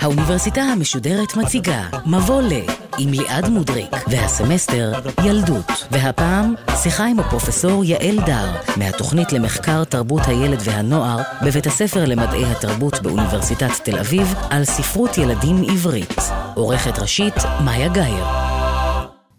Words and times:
האוניברסיטה 0.00 0.60
המשודרת 0.60 1.36
מציגה 1.36 1.82
מבוא 2.06 2.42
ל 2.42 2.52
עם 2.98 3.12
ליעד 3.12 3.48
מודריק 3.48 3.90
והסמסטר 4.06 4.92
ילדות. 5.24 5.86
והפעם 5.90 6.54
שיחה 6.82 7.06
עם 7.06 7.20
הפרופסור 7.20 7.84
יעל 7.84 8.20
דר 8.26 8.52
מהתוכנית 8.76 9.32
למחקר 9.32 9.84
תרבות 9.84 10.22
הילד 10.26 10.58
והנוער 10.64 11.18
בבית 11.42 11.66
הספר 11.66 12.04
למדעי 12.04 12.44
התרבות 12.44 13.02
באוניברסיטת 13.02 13.70
תל 13.82 13.98
אביב 13.98 14.34
על 14.50 14.64
ספרות 14.64 15.18
ילדים 15.18 15.62
עברית. 15.62 16.20
עורכת 16.54 16.98
ראשית 16.98 17.34
מאיה 17.64 17.88
גאייר 17.88 18.47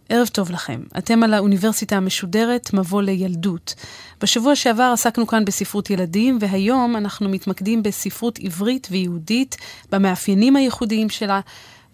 ערב 0.10 0.28
טוב 0.28 0.52
לכם. 0.52 0.82
אתם 0.98 1.24
על 1.24 1.34
האוניברסיטה 1.34 1.98
המשודרת, 1.98 2.74
מבוא 2.74 3.02
לילדות. 3.02 3.76
בשבוע 4.22 4.56
שעבר 4.56 4.92
עסקנו 4.94 5.28
כאן 5.28 5.46
בספרות 5.46 5.90
ילדים, 5.90 6.38
והיום 6.42 6.96
אנחנו 6.96 7.30
מתמקדים 7.30 7.84
בספרות 7.84 8.40
עברית 8.40 8.88
ויהודית, 8.92 9.58
במאפיינים 9.92 10.56
הייחודיים 10.56 11.10
שלה. 11.10 11.40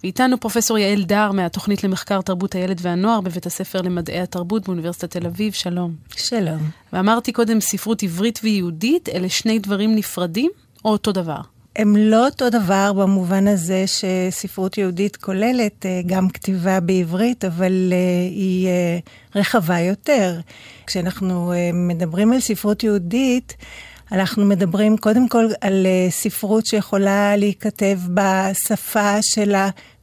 ואיתנו 0.04 0.40
פרופסור 0.40 0.78
יעל 0.78 1.04
דר 1.04 1.32
מהתוכנית 1.32 1.84
למחקר 1.84 2.22
תרבות 2.22 2.56
הילד 2.56 2.80
והנוער 2.82 3.22
בבית 3.22 3.46
הספר 3.46 3.82
למדעי 3.82 4.20
התרבות 4.20 4.66
באוניברסיטת 4.66 5.12
תל 5.18 5.26
אביב, 5.26 5.54
שלום. 5.54 5.96
שלום. 6.16 6.60
ואמרתי 6.94 7.32
קודם 7.32 7.62
ספרות 7.62 8.04
עברית 8.04 8.40
ויהודית, 8.44 9.10
אלה 9.10 9.30
שני 9.30 9.60
דברים 9.60 9.96
נפרדים 9.96 10.52
או 10.86 10.92
אותו 10.92 11.12
דבר? 11.12 11.55
הם 11.76 11.96
לא 11.96 12.26
אותו 12.26 12.50
דבר 12.50 12.94
במובן 12.94 13.48
הזה 13.48 13.84
שספרות 13.88 14.78
יהודית 14.78 15.16
כוללת 15.16 15.86
אה, 15.86 16.02
גם 16.06 16.30
כתיבה 16.30 16.80
בעברית, 16.80 17.46
אבל 17.46 17.94
אה, 17.94 17.98
היא 18.30 18.68
אה, 18.68 18.98
רחבה 19.36 19.80
יותר. 19.80 20.40
כשאנחנו 20.88 21.54
מדברים 21.74 22.34
על 22.34 22.40
ספרות 22.40 22.84
יהודית, 22.84 23.56
אנחנו 24.12 24.46
מדברים 24.46 24.98
קודם 24.98 25.28
כל 25.28 25.46
על 25.62 25.88
ספרות 26.10 26.66
שיכולה 26.66 27.36
להיכתב 27.38 28.00
בשפה 28.14 29.22
של 29.22 29.56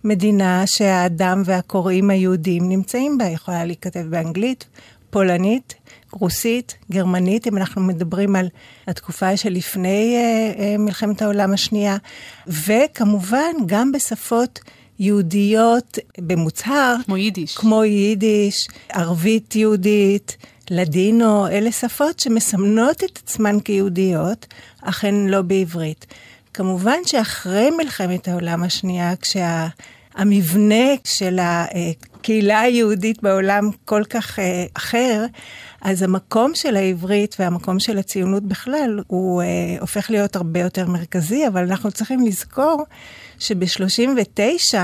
המדינה 0.05 0.63
שהאדם 0.67 1.43
והקוראים 1.45 2.11
היהודים 2.11 2.69
נמצאים 2.69 3.19
בה. 3.19 3.25
יכולה 3.25 3.65
להיכתב 3.65 4.01
באנגלית, 4.11 4.65
פולנית, 5.11 5.75
רוסית, 6.13 6.75
גרמנית, 6.91 7.47
אם 7.47 7.57
אנחנו 7.57 7.83
מדברים 7.83 8.37
על 8.37 8.49
התקופה 8.87 9.37
שלפני 9.37 10.17
אה, 10.17 10.65
אה, 10.65 10.79
מלחמת 10.79 11.23
העולם 11.23 11.53
השנייה, 11.53 11.97
וכמובן 12.47 13.53
גם 13.67 13.93
בשפות 13.93 14.61
יהודיות 14.99 15.99
במוצהר. 16.19 16.97
כמו 17.05 17.17
יידיש. 17.17 17.57
כמו 17.57 17.85
יידיש, 17.85 18.69
ערבית 18.89 19.57
יהודית, 19.57 20.37
לדינו, 20.71 21.49
אלה 21.49 21.73
שפות 21.73 22.21
שמסמנות 22.21 23.05
את 23.05 23.19
עצמן 23.25 23.61
כיהודיות, 23.61 24.47
אך 24.83 25.05
הן 25.05 25.27
לא 25.27 25.43
בעברית. 25.43 26.07
כמובן 26.55 26.99
שאחרי 27.07 27.71
מלחמת 27.71 28.29
העולם 28.29 28.63
השנייה, 28.63 29.17
כשה... 29.17 29.69
המבנה 30.15 30.85
של 31.05 31.39
הקהילה 31.43 32.61
היהודית 32.61 33.23
בעולם 33.23 33.71
כל 33.85 34.03
כך 34.11 34.39
אה, 34.39 34.65
אחר, 34.75 35.25
אז 35.83 36.03
המקום 36.03 36.55
של 36.55 36.77
העברית 36.77 37.37
והמקום 37.39 37.81
של 37.81 37.99
הציונות 37.99 38.43
בכלל, 38.43 39.01
הוא 39.07 39.43
אה, 39.43 39.47
הופך 39.81 40.11
להיות 40.11 40.37
הרבה 40.37 40.61
יותר 40.61 40.87
מרכזי, 40.89 41.47
אבל 41.49 41.63
אנחנו 41.63 41.93
צריכים 41.93 42.27
לזכור 42.27 42.85
שב-39, 43.39 44.75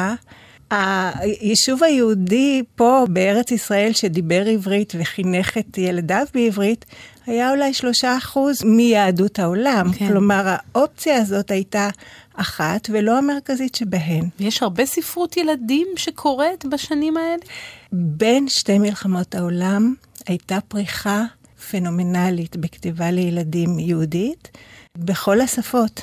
היישוב 0.70 1.84
היהודי 1.84 2.62
פה 2.76 3.04
בארץ 3.10 3.50
ישראל 3.50 3.92
שדיבר 3.92 4.46
עברית 4.46 4.92
וחינך 4.98 5.58
את 5.58 5.78
ילדיו 5.78 6.26
בעברית, 6.34 6.84
היה 7.26 7.50
אולי 7.50 7.74
שלושה 7.74 8.16
אחוז 8.16 8.64
מיהדות 8.64 9.38
העולם. 9.38 9.92
כן. 9.92 10.08
כלומר, 10.08 10.44
האופציה 10.46 11.16
הזאת 11.16 11.50
הייתה 11.50 11.88
אחת 12.34 12.88
ולא 12.92 13.18
המרכזית 13.18 13.74
שבהן. 13.74 14.24
יש 14.40 14.62
הרבה 14.62 14.86
ספרות 14.86 15.36
ילדים 15.36 15.88
שקורית 15.96 16.64
בשנים 16.64 17.16
האלה? 17.16 17.42
בין 17.92 18.48
שתי 18.48 18.78
מלחמות 18.78 19.34
העולם 19.34 19.94
הייתה 20.28 20.58
פריחה 20.68 21.24
פנומנלית 21.70 22.56
בכתיבה 22.56 23.10
לילדים 23.10 23.78
יהודית 23.78 24.58
בכל 24.98 25.40
השפות. 25.40 26.00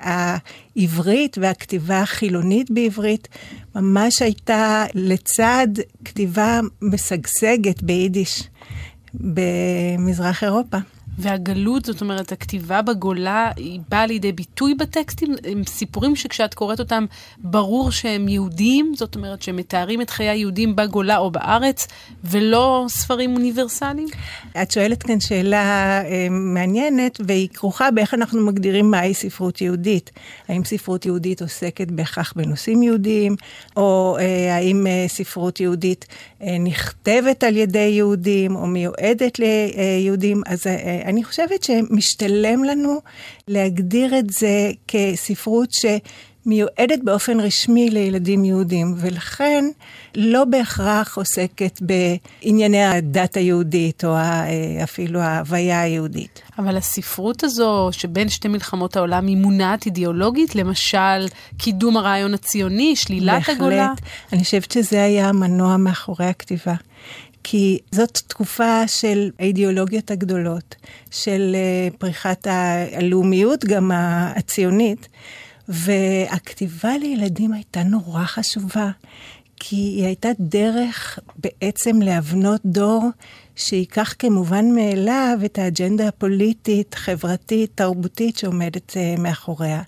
העברית 0.00 1.38
והכתיבה 1.40 2.00
החילונית 2.00 2.70
בעברית 2.70 3.28
ממש 3.74 4.22
הייתה 4.22 4.84
לצד 4.94 5.68
כתיבה 6.04 6.60
משגשגת 6.82 7.82
ביידיש 7.82 8.42
במזרח 9.14 10.44
אירופה. 10.44 10.78
והגלות, 11.18 11.84
זאת 11.84 12.00
אומרת, 12.00 12.32
הכתיבה 12.32 12.82
בגולה, 12.82 13.50
היא 13.56 13.80
באה 13.88 14.06
לידי 14.06 14.32
ביטוי 14.32 14.74
בטקסטים? 14.74 15.34
הם 15.44 15.62
סיפורים 15.64 16.16
שכשאת 16.16 16.54
קוראת 16.54 16.80
אותם, 16.80 17.04
ברור 17.38 17.90
שהם 17.90 18.28
יהודים? 18.28 18.92
זאת 18.96 19.16
אומרת, 19.16 19.42
שהם 19.42 19.56
מתארים 19.56 20.00
את 20.00 20.10
חיי 20.10 20.28
היהודים 20.28 20.76
בגולה 20.76 21.18
או 21.18 21.30
בארץ, 21.30 21.86
ולא 22.24 22.86
ספרים 22.88 23.34
אוניברסליים? 23.34 24.08
את 24.62 24.70
שואלת 24.70 25.02
כאן 25.02 25.20
שאלה 25.20 26.02
אה, 26.04 26.26
מעניינת, 26.30 27.20
והיא 27.26 27.48
כרוכה 27.48 27.90
באיך 27.90 28.14
אנחנו 28.14 28.46
מגדירים 28.46 28.90
מהי 28.90 29.14
ספרות 29.14 29.60
יהודית. 29.60 30.10
האם 30.48 30.64
ספרות 30.64 31.06
יהודית 31.06 31.42
עוסקת 31.42 31.90
בהכרח 31.90 32.32
בנושאים 32.36 32.82
יהודיים, 32.82 33.36
או 33.76 34.16
אה, 34.20 34.56
האם 34.56 34.86
אה, 34.86 35.04
ספרות 35.08 35.60
יהודית 35.60 36.06
אה, 36.42 36.58
נכתבת 36.58 37.44
על 37.44 37.56
ידי 37.56 37.78
יהודים, 37.78 38.56
או 38.56 38.66
מיועדת 38.66 39.38
ליהודים? 39.38 40.42
אז 40.46 40.66
אה, 40.66 41.07
אני 41.08 41.24
חושבת 41.24 41.62
שמשתלם 41.62 42.64
לנו 42.64 43.00
להגדיר 43.48 44.18
את 44.18 44.30
זה 44.30 44.70
כספרות 44.88 45.68
שמיועדת 45.72 46.98
באופן 47.04 47.40
רשמי 47.40 47.90
לילדים 47.90 48.44
יהודים, 48.44 48.94
ולכן 48.96 49.64
לא 50.14 50.44
בהכרח 50.44 51.16
עוסקת 51.16 51.80
בענייני 51.80 52.84
הדת 52.84 53.36
היהודית, 53.36 54.04
או 54.04 54.16
אפילו 54.82 55.20
ההוויה 55.20 55.80
היהודית. 55.80 56.42
אבל 56.58 56.76
הספרות 56.76 57.44
הזו, 57.44 57.88
שבין 57.92 58.28
שתי 58.28 58.48
מלחמות 58.48 58.96
העולם, 58.96 59.26
היא 59.26 59.36
מונעת 59.36 59.86
אידיאולוגית? 59.86 60.54
למשל, 60.54 61.26
קידום 61.58 61.96
הרעיון 61.96 62.34
הציוני, 62.34 62.96
שלילת 62.96 63.34
בהחלט. 63.34 63.56
הגולה? 63.56 63.88
בהחלט. 63.88 64.08
אני 64.32 64.44
חושבת 64.44 64.70
שזה 64.70 65.04
היה 65.04 65.28
המנוע 65.28 65.76
מאחורי 65.76 66.26
הכתיבה. 66.26 66.74
כי 67.50 67.78
זאת 67.92 68.18
תקופה 68.26 68.88
של 68.88 69.30
האידיאולוגיות 69.38 70.10
הגדולות, 70.10 70.74
של 71.10 71.52
אה, 71.54 71.88
פריחת 71.98 72.46
הלאומיות, 72.46 73.64
גם 73.64 73.90
הציונית, 73.94 75.08
והכתיבה 75.68 76.98
לילדים 76.98 77.52
הייתה 77.52 77.82
נורא 77.82 78.24
חשובה, 78.24 78.90
כי 79.56 79.76
היא 79.76 80.04
הייתה 80.04 80.28
דרך 80.40 81.18
בעצם 81.36 82.02
להבנות 82.02 82.60
דור 82.64 83.08
שייקח 83.56 84.14
כמובן 84.18 84.64
מאליו 84.74 85.38
את 85.44 85.58
האג'נדה 85.58 86.08
הפוליטית, 86.08 86.94
חברתית, 86.94 87.70
תרבותית 87.74 88.38
שעומדת 88.38 88.96
אה, 88.96 89.14
מאחוריה. 89.18 89.82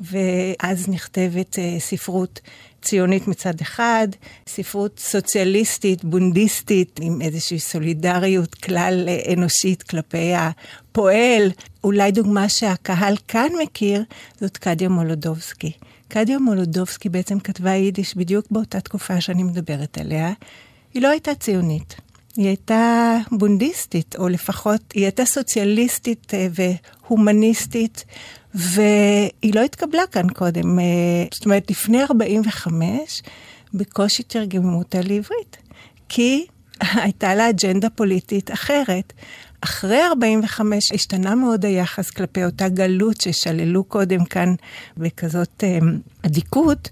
ואז 0.00 0.88
נכתבת 0.88 1.58
אה, 1.58 1.76
ספרות 1.78 2.40
ציונית 2.82 3.28
מצד 3.28 3.60
אחד, 3.60 4.08
ספרות 4.46 4.98
סוציאליסטית, 4.98 6.04
בונדיסטית, 6.04 7.00
עם 7.02 7.22
איזושהי 7.22 7.58
סולידריות 7.58 8.54
כלל 8.54 9.08
אנושית 9.32 9.82
כלפי 9.82 10.32
הפועל. 10.34 11.50
אולי 11.84 12.12
דוגמה 12.12 12.48
שהקהל 12.48 13.16
כאן 13.28 13.48
מכיר, 13.62 14.04
זאת 14.40 14.56
קדיה 14.56 14.88
מולודובסקי. 14.88 15.72
קדיה 16.08 16.38
מולודובסקי 16.38 17.08
בעצם 17.08 17.40
כתבה 17.40 17.70
יידיש 17.70 18.16
בדיוק 18.16 18.46
באותה 18.50 18.80
תקופה 18.80 19.20
שאני 19.20 19.42
מדברת 19.42 19.98
עליה. 19.98 20.32
היא 20.94 21.02
לא 21.02 21.08
הייתה 21.08 21.34
ציונית. 21.34 21.94
היא 22.36 22.46
הייתה 22.46 23.16
בונדיסטית, 23.32 24.16
או 24.18 24.28
לפחות 24.28 24.80
היא 24.94 25.02
הייתה 25.04 25.24
סוציאליסטית 25.24 26.34
אה, 26.34 26.48
והומניסטית, 26.54 28.04
והיא 28.56 29.54
לא 29.54 29.60
התקבלה 29.60 30.02
כאן 30.12 30.28
קודם. 30.28 30.78
אה, 30.78 30.84
זאת 31.34 31.44
אומרת, 31.44 31.70
לפני 31.70 32.02
45, 32.02 33.22
בקושי 33.74 34.22
תרגמו 34.22 34.78
אותה 34.78 35.00
לעברית, 35.00 35.56
כי 36.08 36.46
הייתה 37.02 37.34
לה 37.34 37.50
אג'נדה 37.50 37.90
פוליטית 37.90 38.50
אחרת. 38.50 39.12
אחרי 39.60 40.02
45 40.06 40.92
השתנה 40.92 41.34
מאוד 41.34 41.64
היחס 41.64 42.10
כלפי 42.10 42.44
אותה 42.44 42.68
גלות 42.68 43.20
ששללו 43.20 43.84
קודם 43.84 44.24
כאן 44.24 44.54
בכזאת 44.96 45.64
אה, 45.64 45.78
אדיקות, 46.26 46.88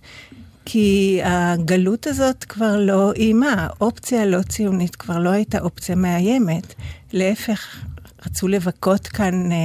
כי 0.65 1.21
הגלות 1.25 2.07
הזאת 2.07 2.45
כבר 2.45 2.77
לא 2.77 3.13
איימה, 3.13 3.55
האופציה 3.59 4.23
הלא 4.23 4.43
ציונית 4.43 4.97
כבר 4.97 5.19
לא 5.19 5.31
הייתה 5.31 5.61
אופציה 5.61 5.97
מאיימת. 5.97 6.75
להפך, 7.13 7.85
רצו 8.27 8.49
לבכות 8.49 9.07
כאן 9.07 9.53
אה, 9.53 9.57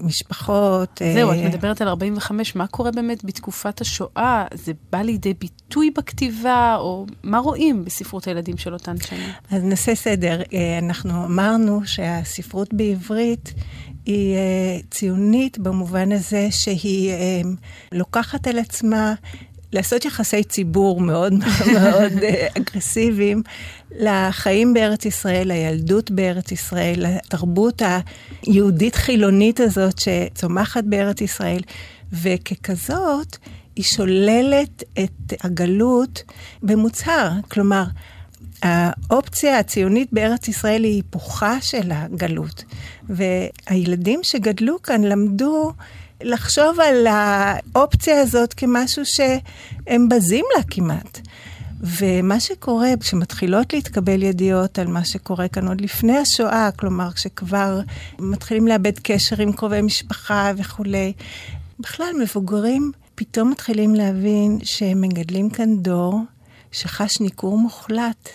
משפחות. 0.00 1.02
אה, 1.02 1.12
זהו, 1.14 1.32
את 1.32 1.38
מדברת 1.44 1.80
על 1.80 1.88
45, 1.88 2.54
מה 2.54 2.66
קורה 2.66 2.90
באמת 2.90 3.24
בתקופת 3.24 3.80
השואה? 3.80 4.44
זה 4.54 4.72
בא 4.92 4.98
לידי 4.98 5.34
ביטוי 5.34 5.90
בכתיבה, 5.90 6.76
או 6.78 7.06
מה 7.22 7.38
רואים 7.38 7.84
בספרות 7.84 8.26
הילדים 8.26 8.56
של 8.56 8.74
אותן 8.74 9.00
שנים? 9.00 9.28
אז 9.50 9.62
נעשה 9.62 9.94
סדר. 9.94 10.42
אה, 10.54 10.78
אנחנו 10.78 11.24
אמרנו 11.24 11.80
שהספרות 11.86 12.74
בעברית 12.74 13.54
היא 14.06 14.34
אה, 14.36 14.78
ציונית 14.90 15.58
במובן 15.58 16.12
הזה 16.12 16.48
שהיא 16.50 17.10
אה, 17.10 17.40
לוקחת 17.92 18.46
על 18.46 18.58
עצמה 18.58 19.14
לעשות 19.74 20.04
יחסי 20.04 20.44
ציבור 20.44 21.00
מאוד 21.00 21.32
מאוד 21.72 22.12
אה, 22.22 22.46
אגרסיביים 22.56 23.42
לחיים 23.98 24.74
בארץ 24.74 25.04
ישראל, 25.04 25.48
לילדות 25.48 26.10
בארץ 26.10 26.52
ישראל, 26.52 26.94
לתרבות 26.98 27.82
היהודית-חילונית 28.42 29.60
הזאת 29.60 29.94
שצומחת 29.98 30.84
בארץ 30.84 31.20
ישראל, 31.20 31.60
וככזאת 32.12 33.36
היא 33.76 33.84
שוללת 33.84 34.82
את 35.04 35.32
הגלות 35.44 36.22
במוצהר. 36.62 37.30
כלומר, 37.50 37.84
האופציה 38.62 39.58
הציונית 39.58 40.08
בארץ 40.12 40.48
ישראל 40.48 40.84
היא 40.84 40.94
היפוכה 40.94 41.60
של 41.60 41.92
הגלות. 41.92 42.64
והילדים 43.08 44.20
שגדלו 44.22 44.82
כאן 44.82 45.04
למדו 45.04 45.72
לחשוב 46.24 46.80
על 46.80 47.06
האופציה 47.06 48.20
הזאת 48.20 48.54
כמשהו 48.54 49.02
שהם 49.04 50.08
בזים 50.08 50.44
לה 50.56 50.62
כמעט. 50.70 51.20
ומה 51.80 52.40
שקורה, 52.40 52.88
כשמתחילות 53.00 53.72
להתקבל 53.72 54.22
ידיעות 54.22 54.78
על 54.78 54.86
מה 54.86 55.04
שקורה 55.04 55.48
כאן 55.48 55.68
עוד 55.68 55.80
לפני 55.80 56.18
השואה, 56.18 56.70
כלומר, 56.76 57.12
כשכבר 57.12 57.80
מתחילים 58.18 58.68
לאבד 58.68 58.98
קשר 58.98 59.42
עם 59.42 59.52
קרובי 59.52 59.82
משפחה 59.82 60.52
וכולי, 60.56 61.12
בכלל 61.80 62.12
מבוגרים 62.22 62.92
פתאום 63.14 63.50
מתחילים 63.50 63.94
להבין 63.94 64.58
שהם 64.62 65.00
מגדלים 65.00 65.50
כאן 65.50 65.76
דור 65.76 66.20
שחש 66.72 67.20
ניכור 67.20 67.58
מוחלט 67.58 68.28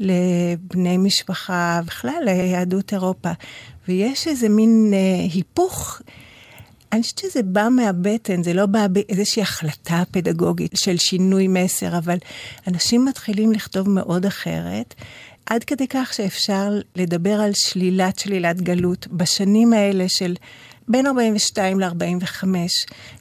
לבני 0.00 0.96
משפחה, 0.96 1.80
בכלל 1.86 2.22
ליהדות 2.24 2.92
אירופה. 2.92 3.30
ויש 3.88 4.28
איזה 4.28 4.48
מין 4.48 4.90
אה, 4.94 5.26
היפוך 5.34 6.00
אני 6.92 7.02
חושבת 7.02 7.18
שזה 7.18 7.42
בא 7.42 7.68
מהבטן, 7.70 8.42
זה 8.42 8.54
לא 8.54 8.66
בא 8.66 8.86
באיזושהי 8.86 9.42
החלטה 9.42 10.02
פדגוגית 10.10 10.72
של 10.76 10.96
שינוי 10.96 11.48
מסר, 11.48 11.98
אבל 11.98 12.16
אנשים 12.66 13.04
מתחילים 13.04 13.52
לכתוב 13.52 13.90
מאוד 13.90 14.26
אחרת, 14.26 14.94
עד 15.46 15.64
כדי 15.64 15.88
כך 15.88 16.14
שאפשר 16.14 16.72
לדבר 16.96 17.40
על 17.40 17.50
שלילת 17.54 18.18
שלילת 18.18 18.60
גלות 18.60 19.06
בשנים 19.06 19.72
האלה 19.72 20.04
של 20.08 20.34
בין 20.88 21.06
42 21.06 21.80
ל-45. 21.80 22.44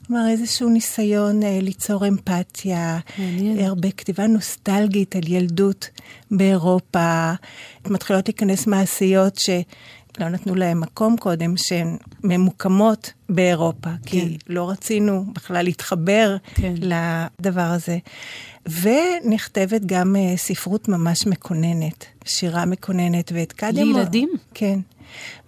כלומר, 0.07 0.27
איזשהו 0.29 0.69
ניסיון 0.69 1.43
אה, 1.43 1.59
ליצור 1.61 2.07
אמפתיה, 2.07 2.99
מעניין. 3.17 3.59
הרבה 3.59 3.91
כתיבה 3.91 4.27
נוסטלגית 4.27 5.15
על 5.15 5.27
ילדות 5.27 5.89
באירופה. 6.31 7.31
מתחילות 7.87 8.27
להיכנס 8.27 8.67
מעשיות 8.67 9.37
ש... 9.37 9.49
לא 10.21 10.29
נתנו 10.29 10.55
להם 10.55 10.81
מקום 10.81 11.17
קודם, 11.17 11.57
שהן 11.57 11.97
ממוקמות 12.23 13.13
באירופה, 13.29 13.89
כן. 13.89 13.97
כי 14.05 14.37
לא 14.47 14.69
רצינו 14.69 15.25
בכלל 15.33 15.63
להתחבר 15.63 16.37
כן. 16.55 16.73
לדבר 16.81 17.61
הזה. 17.61 17.97
ונכתבת 18.81 19.81
גם 19.85 20.15
uh, 20.15 20.37
ספרות 20.37 20.87
ממש 20.87 21.27
מקוננת, 21.27 22.05
שירה 22.25 22.65
מקוננת, 22.65 23.31
ואת 23.35 23.53
קדיה... 23.53 23.83
לילדים? 23.83 24.29
כן. 24.53 24.79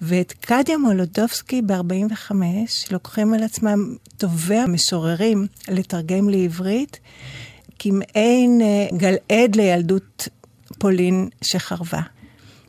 ואת 0.02 0.32
קדיה 0.32 0.78
מולודובסקי 0.78 1.62
ב-45 1.62 2.32
לוקחים 2.92 3.34
על 3.34 3.44
עצמם 3.44 3.96
טובי 4.18 4.58
המשוררים 4.58 5.48
לתרגם 5.68 6.30
לעברית, 6.30 7.00
כמעין 7.80 8.62
uh, 8.62 8.96
גלעד 8.96 9.56
לילדות 9.56 10.28
פולין 10.80 11.30
שחרבה. 11.42 12.02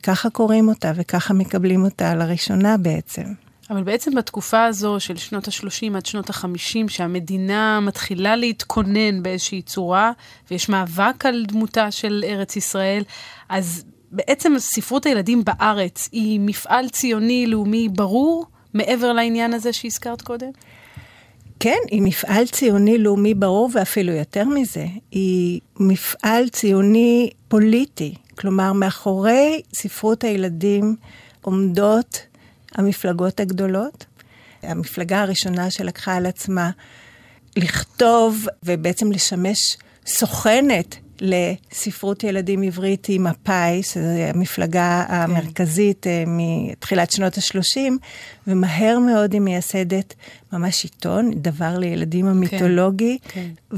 ככה 0.05 0.29
קוראים 0.29 0.67
אותה 0.67 0.91
וככה 0.95 1.33
מקבלים 1.33 1.83
אותה 1.83 2.15
לראשונה 2.15 2.77
בעצם. 2.77 3.23
אבל 3.69 3.83
בעצם 3.83 4.15
בתקופה 4.15 4.65
הזו 4.65 4.99
של 4.99 5.17
שנות 5.17 5.47
ה-30 5.47 5.97
עד 5.97 6.05
שנות 6.05 6.29
ה-50, 6.29 6.87
שהמדינה 6.87 7.79
מתחילה 7.79 8.35
להתכונן 8.35 9.23
באיזושהי 9.23 9.61
צורה, 9.61 10.11
ויש 10.51 10.69
מאבק 10.69 11.25
על 11.25 11.45
דמותה 11.47 11.91
של 11.91 12.23
ארץ 12.27 12.55
ישראל, 12.55 13.03
אז 13.49 13.83
בעצם 14.11 14.53
ספרות 14.57 15.05
הילדים 15.05 15.43
בארץ 15.43 16.09
היא 16.11 16.39
מפעל 16.39 16.89
ציוני 16.89 17.47
לאומי 17.47 17.89
ברור, 17.89 18.45
מעבר 18.73 19.13
לעניין 19.13 19.53
הזה 19.53 19.73
שהזכרת 19.73 20.21
קודם? 20.21 20.49
כן, 21.59 21.77
היא 21.91 22.01
מפעל 22.01 22.45
ציוני 22.45 22.97
לאומי 22.97 23.33
ברור, 23.33 23.69
ואפילו 23.73 24.13
יותר 24.13 24.43
מזה, 24.43 24.85
היא 25.11 25.59
מפעל 25.79 26.49
ציוני 26.49 27.29
פוליטי. 27.47 28.15
כלומר, 28.37 28.73
מאחורי 28.73 29.61
ספרות 29.75 30.23
הילדים 30.23 30.95
עומדות 31.41 32.21
המפלגות 32.75 33.39
הגדולות. 33.39 34.05
המפלגה 34.63 35.21
הראשונה 35.21 35.71
שלקחה 35.71 36.15
על 36.15 36.25
עצמה 36.25 36.71
לכתוב 37.57 38.45
ובעצם 38.63 39.11
לשמש 39.11 39.77
סוכנת 40.05 40.95
לספרות 41.21 42.23
ילדים 42.23 42.61
עברית 42.63 43.05
היא 43.05 43.19
מפא"י, 43.19 43.83
שזו 43.83 44.07
המפלגה 44.07 45.05
כן. 45.07 45.13
המרכזית 45.13 46.07
אה, 46.07 46.23
מתחילת 46.27 47.11
שנות 47.11 47.37
ה-30, 47.37 47.91
ומהר 48.47 48.99
מאוד 48.99 49.33
היא 49.33 49.41
מייסדת 49.41 50.13
ממש 50.53 50.83
עיתון, 50.83 51.31
דבר 51.35 51.77
לילדים 51.77 52.27
המיתולוגי. 52.27 53.17
כן, 53.21 53.47
כן. 53.69 53.77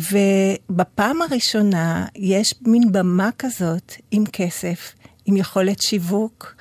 ובפעם 0.70 1.22
הראשונה 1.22 2.06
יש 2.16 2.54
מין 2.62 2.92
במה 2.92 3.30
כזאת 3.40 3.94
עם 4.12 4.24
כסף, 4.34 4.94
עם 5.26 5.38
יכולת 5.38 5.82
שיווק. 5.82 6.56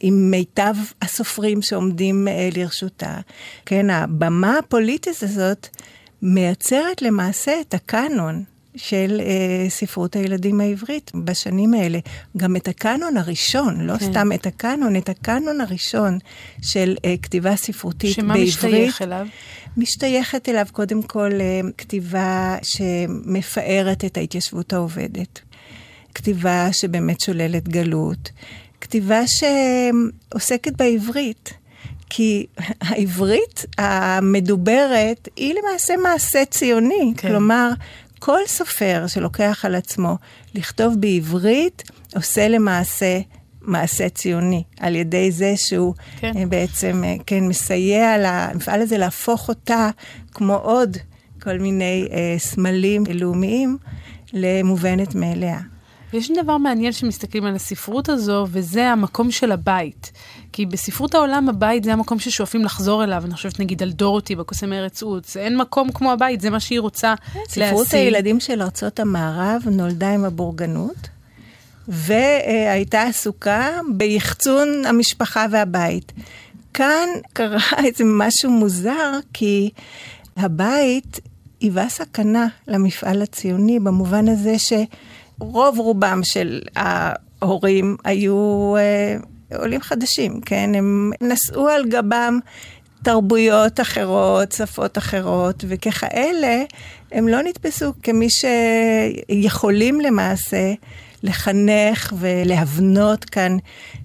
עם 0.00 0.30
מיטב 0.30 0.74
הסופרים 1.02 1.62
שעומדים 1.62 2.28
uh, 2.28 2.58
לרשותה. 2.58 3.16
כן, 3.66 3.90
הבמה 3.90 4.58
הפוליטית 4.58 5.22
הזאת 5.22 5.68
מייצרת 6.22 7.02
למעשה 7.02 7.60
את 7.60 7.74
הקאנון 7.74 8.44
של 8.76 9.20
אה, 9.24 9.70
ספרות 9.70 10.16
הילדים 10.16 10.60
העברית 10.60 11.10
בשנים 11.24 11.74
האלה. 11.74 11.98
גם 12.36 12.56
את 12.56 12.68
הקאנון 12.68 13.16
הראשון, 13.16 13.80
לא 13.80 13.98
כן. 13.98 14.10
סתם 14.10 14.32
את 14.34 14.46
הקאנון, 14.46 14.96
את 14.96 15.08
הקאנון 15.08 15.60
הראשון 15.60 16.18
של 16.62 16.96
אה, 17.04 17.14
כתיבה 17.22 17.56
ספרותית 17.56 18.14
שמה 18.14 18.34
בעברית. 18.34 18.52
שמה 18.52 18.70
משתייך 18.70 19.02
אליו? 19.02 19.26
משתייכת 19.76 20.48
אליו 20.48 20.66
קודם 20.72 21.02
כל 21.02 21.30
אה, 21.40 21.60
כתיבה 21.78 22.56
שמפארת 22.62 24.04
את 24.04 24.16
ההתיישבות 24.16 24.72
העובדת. 24.72 25.40
כתיבה 26.14 26.68
שבאמת 26.72 27.20
שוללת 27.20 27.68
גלות. 27.68 28.30
כתיבה 28.80 29.20
שעוסקת 29.26 30.72
בעברית. 30.76 31.52
כי 32.10 32.46
העברית 32.88 33.66
המדוברת 33.78 35.28
היא 35.36 35.54
למעשה 35.54 35.96
מעשה 35.96 36.44
ציוני. 36.44 37.12
כן. 37.16 37.28
כלומר, 37.28 37.70
כל 38.18 38.40
סופר 38.46 39.04
שלוקח 39.06 39.64
על 39.64 39.74
עצמו 39.74 40.16
לכתוב 40.54 40.94
בעברית, 41.00 41.82
עושה 42.14 42.48
למעשה 42.48 43.20
מעשה 43.62 44.08
ציוני, 44.08 44.62
על 44.80 44.96
ידי 44.96 45.30
זה 45.30 45.52
שהוא 45.56 45.94
כן. 46.20 46.32
אה, 46.36 46.46
בעצם, 46.46 47.02
אה, 47.04 47.14
כן, 47.26 47.44
מסייע 47.44 48.18
למפעל 48.18 48.80
הזה 48.80 48.98
להפוך 48.98 49.48
אותה, 49.48 49.90
כמו 50.32 50.54
עוד 50.54 50.96
כל 51.42 51.58
מיני 51.58 52.08
אה, 52.12 52.34
סמלים 52.38 53.04
לאומיים, 53.14 53.78
למובנת 54.32 55.14
מאליה. 55.14 55.58
ויש 56.12 56.30
דבר 56.30 56.56
מעניין 56.58 56.92
שמסתכלים 56.92 57.44
על 57.44 57.54
הספרות 57.54 58.08
הזו, 58.08 58.46
וזה 58.50 58.90
המקום 58.90 59.30
של 59.30 59.52
הבית. 59.52 60.12
כי 60.52 60.66
בספרות 60.66 61.14
העולם 61.14 61.48
הבית 61.48 61.84
זה 61.84 61.92
המקום 61.92 62.18
ששואפים 62.18 62.64
לחזור 62.64 63.04
אליו. 63.04 63.22
אני 63.24 63.34
חושבת 63.34 63.60
נגיד 63.60 63.82
על 63.82 63.92
דורותי 63.92 64.36
בקוסם 64.36 64.72
ארץ 64.72 65.02
עוץ. 65.02 65.36
אין 65.36 65.56
מקום 65.56 65.92
כמו 65.92 66.12
הבית, 66.12 66.40
זה 66.40 66.50
מה 66.50 66.60
שהיא 66.60 66.80
רוצה 66.80 67.14
להשיג. 67.34 67.64
ספרות 67.64 67.92
הילדים 67.92 68.40
של 68.40 68.62
ארצות 68.62 69.00
המערב 69.00 69.62
נולדה 69.70 70.10
עם 70.10 70.24
הבורגנות, 70.24 71.08
והייתה 71.88 73.02
עסוקה 73.02 73.80
ביחצון 73.94 74.68
המשפחה 74.86 75.46
והבית. 75.50 76.12
כאן 76.74 77.08
קרה 77.32 77.60
איזה 77.84 78.04
משהו 78.06 78.50
מוזר, 78.50 79.18
כי 79.32 79.70
הבית 80.36 81.20
היווה 81.60 81.88
סכנה 81.88 82.46
למפעל 82.68 83.22
הציוני, 83.22 83.80
במובן 83.80 84.28
הזה 84.28 84.58
ש... 84.58 84.72
רוב 85.40 85.78
רובם 85.78 86.20
של 86.24 86.60
ההורים 86.76 87.96
היו 88.04 88.74
אה, 88.76 89.16
עולים 89.56 89.80
חדשים, 89.80 90.40
כן? 90.40 90.70
הם 90.74 91.10
נשאו 91.20 91.68
על 91.68 91.84
גבם 91.88 92.38
תרבויות 93.02 93.80
אחרות, 93.80 94.52
שפות 94.52 94.98
אחרות, 94.98 95.64
וככאלה 95.68 96.62
הם 97.12 97.28
לא 97.28 97.42
נתפסו 97.42 97.92
כמי 98.02 98.28
שיכולים 98.30 100.00
למעשה 100.00 100.74
לחנך 101.22 102.12
ולהבנות 102.18 103.24
כאן 103.24 103.56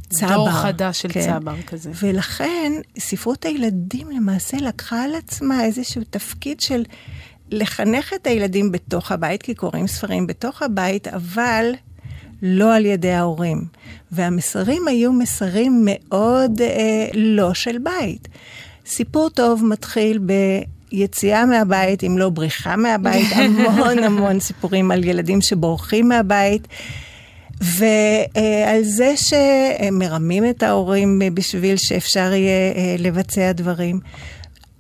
צבר. 0.10 0.36
דור 0.36 0.52
חדש 0.52 1.02
של 1.02 1.10
כן. 1.12 1.40
צבר 1.40 1.62
כזה. 1.68 1.92
ולכן 2.02 2.72
ספרות 3.00 3.46
הילדים 3.46 4.12
למעשה 4.12 4.58
לקחה 4.58 5.04
על 5.04 5.16
עצמה 5.16 5.66
איזשהו 5.66 6.02
תפקיד 6.10 6.62
של 6.62 6.84
לחנך 7.50 8.14
את 8.14 8.28
הילדים 8.28 8.72
בתוך 8.72 9.12
הבית, 9.12 9.42
כי 9.42 9.56
קוראים 9.56 9.88
ספרים 9.88 10.28
בתוך 10.28 10.62
הבית, 10.62 11.08
אבל 11.08 11.72
לא 12.44 12.76
על 12.76 12.86
ידי 12.86 13.12
ההורים. 13.12 13.66
והמסרים 14.12 14.88
היו 14.88 15.14
מסרים 15.14 15.82
מאוד 15.86 16.62
אה, 16.62 17.08
לא 17.14 17.54
של 17.54 17.78
בית. 17.78 18.28
סיפור 18.86 19.30
טוב 19.30 19.66
מתחיל 19.66 20.20
ב... 20.26 20.34
יציאה 20.94 21.46
מהבית, 21.46 22.04
אם 22.04 22.18
לא 22.18 22.30
בריחה 22.30 22.76
מהבית, 22.76 23.28
המון 23.38 24.00
המון 24.00 24.40
סיפורים 24.40 24.92
על 24.92 25.04
ילדים 25.04 25.42
שבורחים 25.42 26.08
מהבית. 26.08 26.68
ועל 27.62 28.84
זה 28.84 29.14
שמרמים 29.18 30.50
את 30.50 30.64
ההורים 30.64 31.22
בשביל 31.34 31.78
שאפשר 31.78 32.34
יהיה 32.34 32.74
אה, 32.76 32.96
לבצע 33.00 33.52
דברים. 33.52 34.00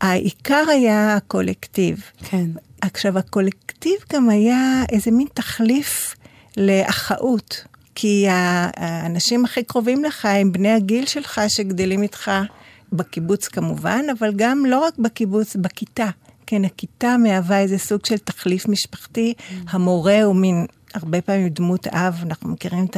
העיקר 0.01 0.63
היה 0.69 1.15
הקולקטיב. 1.15 2.03
כן. 2.23 2.45
עכשיו, 2.81 3.17
הקולקטיב 3.17 3.97
גם 4.13 4.29
היה 4.29 4.83
איזה 4.91 5.11
מין 5.11 5.27
תחליף 5.33 6.15
לאחאות. 6.57 7.63
כי 7.95 8.25
האנשים 8.29 9.45
הכי 9.45 9.63
קרובים 9.63 10.03
לך 10.03 10.25
הם 10.25 10.51
בני 10.51 10.71
הגיל 10.71 11.05
שלך 11.05 11.41
שגדלים 11.47 12.03
איתך 12.03 12.31
בקיבוץ 12.93 13.47
כמובן, 13.47 14.05
אבל 14.19 14.33
גם 14.35 14.65
לא 14.65 14.79
רק 14.79 14.97
בקיבוץ, 14.97 15.55
בכיתה. 15.55 16.09
כן, 16.45 16.65
הכיתה 16.65 17.17
מהווה 17.17 17.59
איזה 17.59 17.77
סוג 17.77 18.05
של 18.05 18.17
תחליף 18.17 18.67
משפחתי. 18.67 19.33
Mm. 19.37 19.53
המורה 19.69 20.23
הוא 20.23 20.35
מין, 20.35 20.65
הרבה 20.93 21.21
פעמים 21.21 21.49
דמות 21.49 21.87
אב, 21.87 22.19
אנחנו 22.23 22.49
מכירים 22.49 22.85
את 22.85 22.97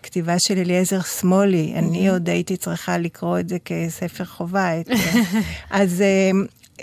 הכתיבה 0.00 0.38
של 0.38 0.58
אליעזר 0.58 1.00
שמאלי. 1.02 1.72
אני 1.76 2.08
mm-hmm. 2.08 2.12
עוד 2.12 2.28
הייתי 2.28 2.56
צריכה 2.56 2.98
לקרוא 2.98 3.38
את 3.38 3.48
זה 3.48 3.56
כספר 3.64 4.24
חובה. 4.24 4.80
את, 4.80 4.90
אז 5.70 6.00
אה, 6.00 6.30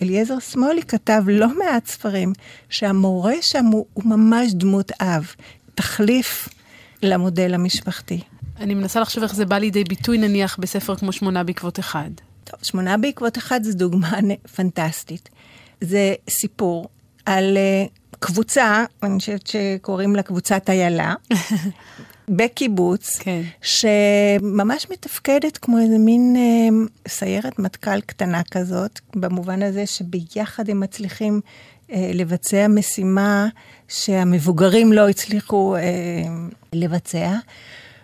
אליעזר 0.02 0.40
שמאלי 0.40 0.84
כתב 0.84 1.24
לא 1.28 1.48
מעט 1.58 1.88
ספרים, 1.88 2.34
שהמורה 2.70 3.34
שם 3.42 3.66
הוא, 3.66 3.86
הוא 3.94 4.04
ממש 4.06 4.54
דמות 4.54 4.92
אב, 5.02 5.36
תחליף 5.80 6.50
למודל 7.04 7.54
המשפחתי. 7.54 8.22
אני 8.58 8.76
מנסה 8.76 9.00
לחשוב 9.00 9.24
איך 9.24 9.36
זה 9.36 9.46
בא 9.46 9.58
לידי 9.58 9.84
ביטוי 9.84 10.18
נניח 10.18 10.58
בספר 10.60 10.96
כמו 10.96 11.12
שמונה 11.12 11.44
בעקבות 11.44 11.80
אחד. 11.80 12.10
טוב, 12.44 12.60
שמונה 12.64 12.98
בעקבות 12.98 13.38
אחד 13.38 13.64
זו 13.64 13.78
דוגמה 13.78 14.12
פנטסטית. 14.56 15.30
זה 15.82 16.14
סיפור 16.30 16.88
על 17.26 17.58
uh, 17.58 18.18
קבוצה, 18.20 18.86
אני 19.04 19.20
חושבת 19.20 19.48
שקוראים 19.48 20.16
לה 20.16 20.24
קבוצת 20.24 20.70
איילה, 20.70 21.14
בקיבוץ, 22.38 23.20
כן. 23.20 23.42
שממש 23.62 24.88
מתפקדת 24.92 25.58
כמו 25.58 25.80
איזה 25.80 25.98
מין 25.98 26.36
uh, 26.36 27.10
סיירת 27.10 27.60
מטכ"ל 27.60 28.02
קטנה 28.02 28.42
כזאת, 28.52 29.00
במובן 29.16 29.64
הזה 29.64 29.86
שביחד 29.86 30.70
הם 30.70 30.80
מצליחים 30.80 31.42
לבצע 32.14 32.68
משימה 32.68 33.48
שהמבוגרים 33.88 34.94
לא 34.94 35.10
הצליחו 35.10 35.76
uh, 35.76 36.56
לבצע, 36.74 37.36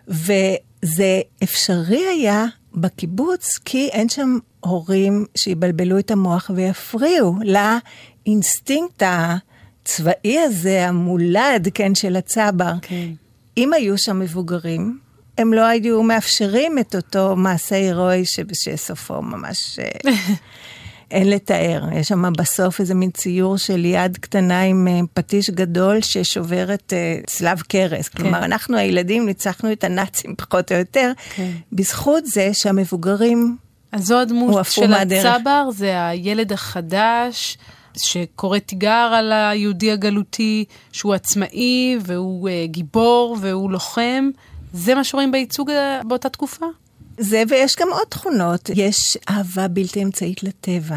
וזה 0.07 1.21
אפשרי 1.43 2.05
היה 2.07 2.45
בקיבוץ, 2.73 3.59
כי 3.65 3.89
אין 3.91 4.09
שם 4.09 4.37
הורים 4.59 5.25
שיבלבלו 5.37 5.99
את 5.99 6.11
המוח 6.11 6.51
ויפריעו 6.55 7.35
לאינסטינקט 8.25 9.03
הצבאי 9.05 10.39
הזה, 10.39 10.87
המולד, 10.87 11.67
כן, 11.73 11.95
של 11.95 12.15
הצבר. 12.15 12.73
כן. 12.81 13.09
אם 13.57 13.73
היו 13.73 13.97
שם 13.97 14.19
מבוגרים, 14.19 14.99
הם 15.37 15.53
לא 15.53 15.65
היו 15.65 16.03
מאפשרים 16.03 16.79
את 16.79 16.95
אותו 16.95 17.35
מעשה 17.35 17.75
הירואי 17.75 18.23
שסופו 18.53 19.21
ממש 19.21 19.79
אה, 19.79 20.11
אין 21.11 21.29
לתאר. 21.29 21.83
יש 21.93 22.07
שם 22.07 22.33
בסוף 22.37 22.79
איזה 22.79 22.93
מין 22.93 23.11
ציור 23.11 23.57
של 23.57 23.85
יד 23.85 24.17
קטנה 24.17 24.61
עם 24.61 24.87
אה, 24.87 24.99
פטיש 25.13 25.49
גדול 25.49 26.01
ששובר 26.01 26.73
את 26.73 26.93
uh, 26.93 27.25
צלב 27.25 27.61
קרס. 27.61 28.09
כן. 28.09 28.23
כלומר, 28.23 28.45
אנחנו 28.45 28.77
הילדים 28.77 29.25
ניצחנו 29.25 29.71
את 29.71 29.83
הנאצים 29.83 30.35
פחות 30.47 30.71
או 30.71 30.77
יותר, 30.77 31.11
כן. 31.35 31.51
בזכות 31.71 32.25
זה 32.25 32.49
שהמבוגרים 32.53 33.57
אז 33.91 34.03
זו 34.05 34.19
הדמות 34.19 34.65
של 34.69 34.93
הצבר, 34.93 35.69
זה 35.71 36.07
הילד 36.07 36.51
החדש. 36.53 37.57
שקורא 37.97 38.59
תיגר 38.59 39.11
על 39.15 39.31
היהודי 39.31 39.91
הגלותי, 39.91 40.65
שהוא 40.91 41.13
עצמאי 41.13 41.97
והוא 42.01 42.49
uh, 42.49 42.67
גיבור 42.67 43.37
והוא 43.41 43.71
לוחם. 43.71 44.29
זה 44.73 44.95
מה 44.95 45.03
שרואים 45.03 45.31
בייצוג 45.31 45.71
באותה 46.07 46.29
תקופה? 46.29 46.65
זה, 47.17 47.43
ויש 47.49 47.75
גם 47.79 47.87
עוד 47.91 48.07
תכונות. 48.09 48.69
יש 48.75 49.17
אהבה 49.29 49.67
בלתי 49.67 50.03
אמצעית 50.03 50.43
לטבע. 50.43 50.95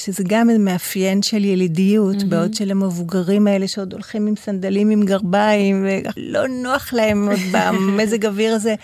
שזה 0.00 0.24
גם 0.26 0.48
מאפיין 0.58 1.22
של 1.22 1.44
ילידיות, 1.44 2.16
mm-hmm. 2.16 2.24
בעוד 2.24 2.54
שלמבוגרים 2.54 3.46
האלה 3.46 3.68
שעוד 3.68 3.92
הולכים 3.92 4.26
עם 4.26 4.36
סנדלים 4.36 4.90
עם 4.90 5.04
גרביים, 5.04 5.86
ולא 6.16 6.48
נוח 6.48 6.92
להם 6.92 7.28
עוד 7.30 7.40
במזג 7.52 8.26
אוויר 8.26 8.54
הזה. 8.54 8.74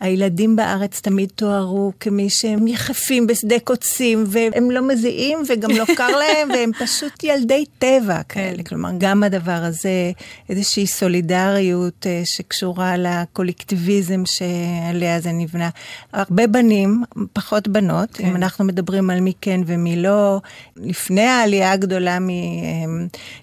הילדים 0.00 0.56
בארץ 0.56 1.00
תמיד 1.00 1.28
תוארו 1.34 1.92
כמי 2.00 2.30
שהם 2.30 2.66
יחפים 2.66 3.26
בשדה 3.26 3.58
קוצים, 3.58 4.24
והם 4.26 4.70
לא 4.70 4.88
מזיעים 4.88 5.38
וגם 5.48 5.70
לא 5.70 5.84
קר 5.96 6.16
להם, 6.16 6.48
והם 6.54 6.70
פשוט 6.78 7.24
ילדי 7.24 7.64
טבע 7.78 8.22
כאלה. 8.22 8.62
כלומר, 8.62 8.90
גם 8.98 9.22
הדבר 9.22 9.52
הזה, 9.52 10.12
איזושהי 10.48 10.86
סולידריות 10.86 12.06
uh, 12.06 12.08
שקשורה 12.24 12.94
לקולקטיביזם 12.96 14.22
שעליה 14.26 15.20
זה 15.20 15.32
נבנה. 15.32 15.68
הרבה 16.12 16.46
בנים, 16.46 17.02
פחות 17.32 17.68
בנות, 17.68 18.10
כן. 18.12 18.26
אם 18.26 18.36
אנחנו 18.36 18.64
מדברים 18.64 19.10
על 19.10 19.20
מי 19.20 19.32
כן 19.40 19.60
ומי 19.66 19.96
לא. 19.96 20.40
לפני 20.76 21.26
העלייה 21.26 21.72
הגדולה 21.72 22.18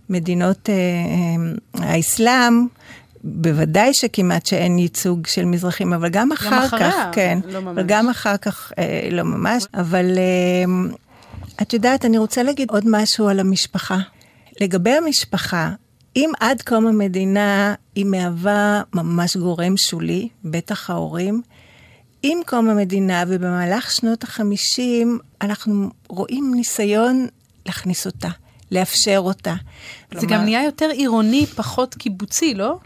ממדינות 0.10 0.70
uh, 0.70 1.82
האסלאם, 1.82 2.68
בוודאי 3.24 3.94
שכמעט 3.94 4.46
שאין 4.46 4.80
ייצוג 4.80 5.28
של 5.28 5.46
מזרחים, 5.46 5.94
אבל 5.94 6.10
גם 6.10 6.32
אחר 6.32 6.66
אחריה, 6.66 6.92
כך, 6.92 6.96
כן, 7.12 7.40
לא 7.46 7.60
ממש. 7.60 7.84
וגם 7.84 8.10
אחר 8.10 8.38
כך, 8.38 8.72
אה, 8.78 9.10
לא 9.12 9.24
ממש, 9.24 9.64
אבל 9.74 10.18
אה, 10.18 10.92
את 11.62 11.74
יודעת, 11.74 12.06
אני 12.06 12.18
רוצה 12.18 12.44
להגיד 12.44 12.70
עוד 12.70 12.84
משהו 12.88 13.28
על 13.28 13.40
המשפחה. 13.40 13.98
לגבי 14.62 14.92
המשפחה, 14.92 15.72
אם 16.16 16.32
עד 16.40 16.62
קום 16.62 16.88
המדינה 16.88 17.74
היא 17.96 18.06
מהווה 18.06 18.82
ממש 18.94 19.38
גורם 19.38 19.78
שולי, 19.78 20.30
בטח 20.46 20.90
ההורים, 20.90 21.42
עם 22.24 22.40
קום 22.46 22.70
המדינה 22.70 23.24
ובמהלך 23.28 23.92
שנות 23.92 24.24
החמישים, 24.24 25.20
אנחנו 25.42 25.90
רואים 26.10 26.52
ניסיון 26.56 27.28
להכניס 27.66 28.06
אותה. 28.06 28.30
לאפשר 28.72 29.18
אותה. 29.18 29.56
זה 30.14 30.28
גם 30.28 30.44
נהיה 30.44 30.64
יותר 30.64 30.90
עירוני, 30.90 31.46
פחות 31.46 31.96
קיבוצי, 31.96 32.54
לא? 32.54 32.78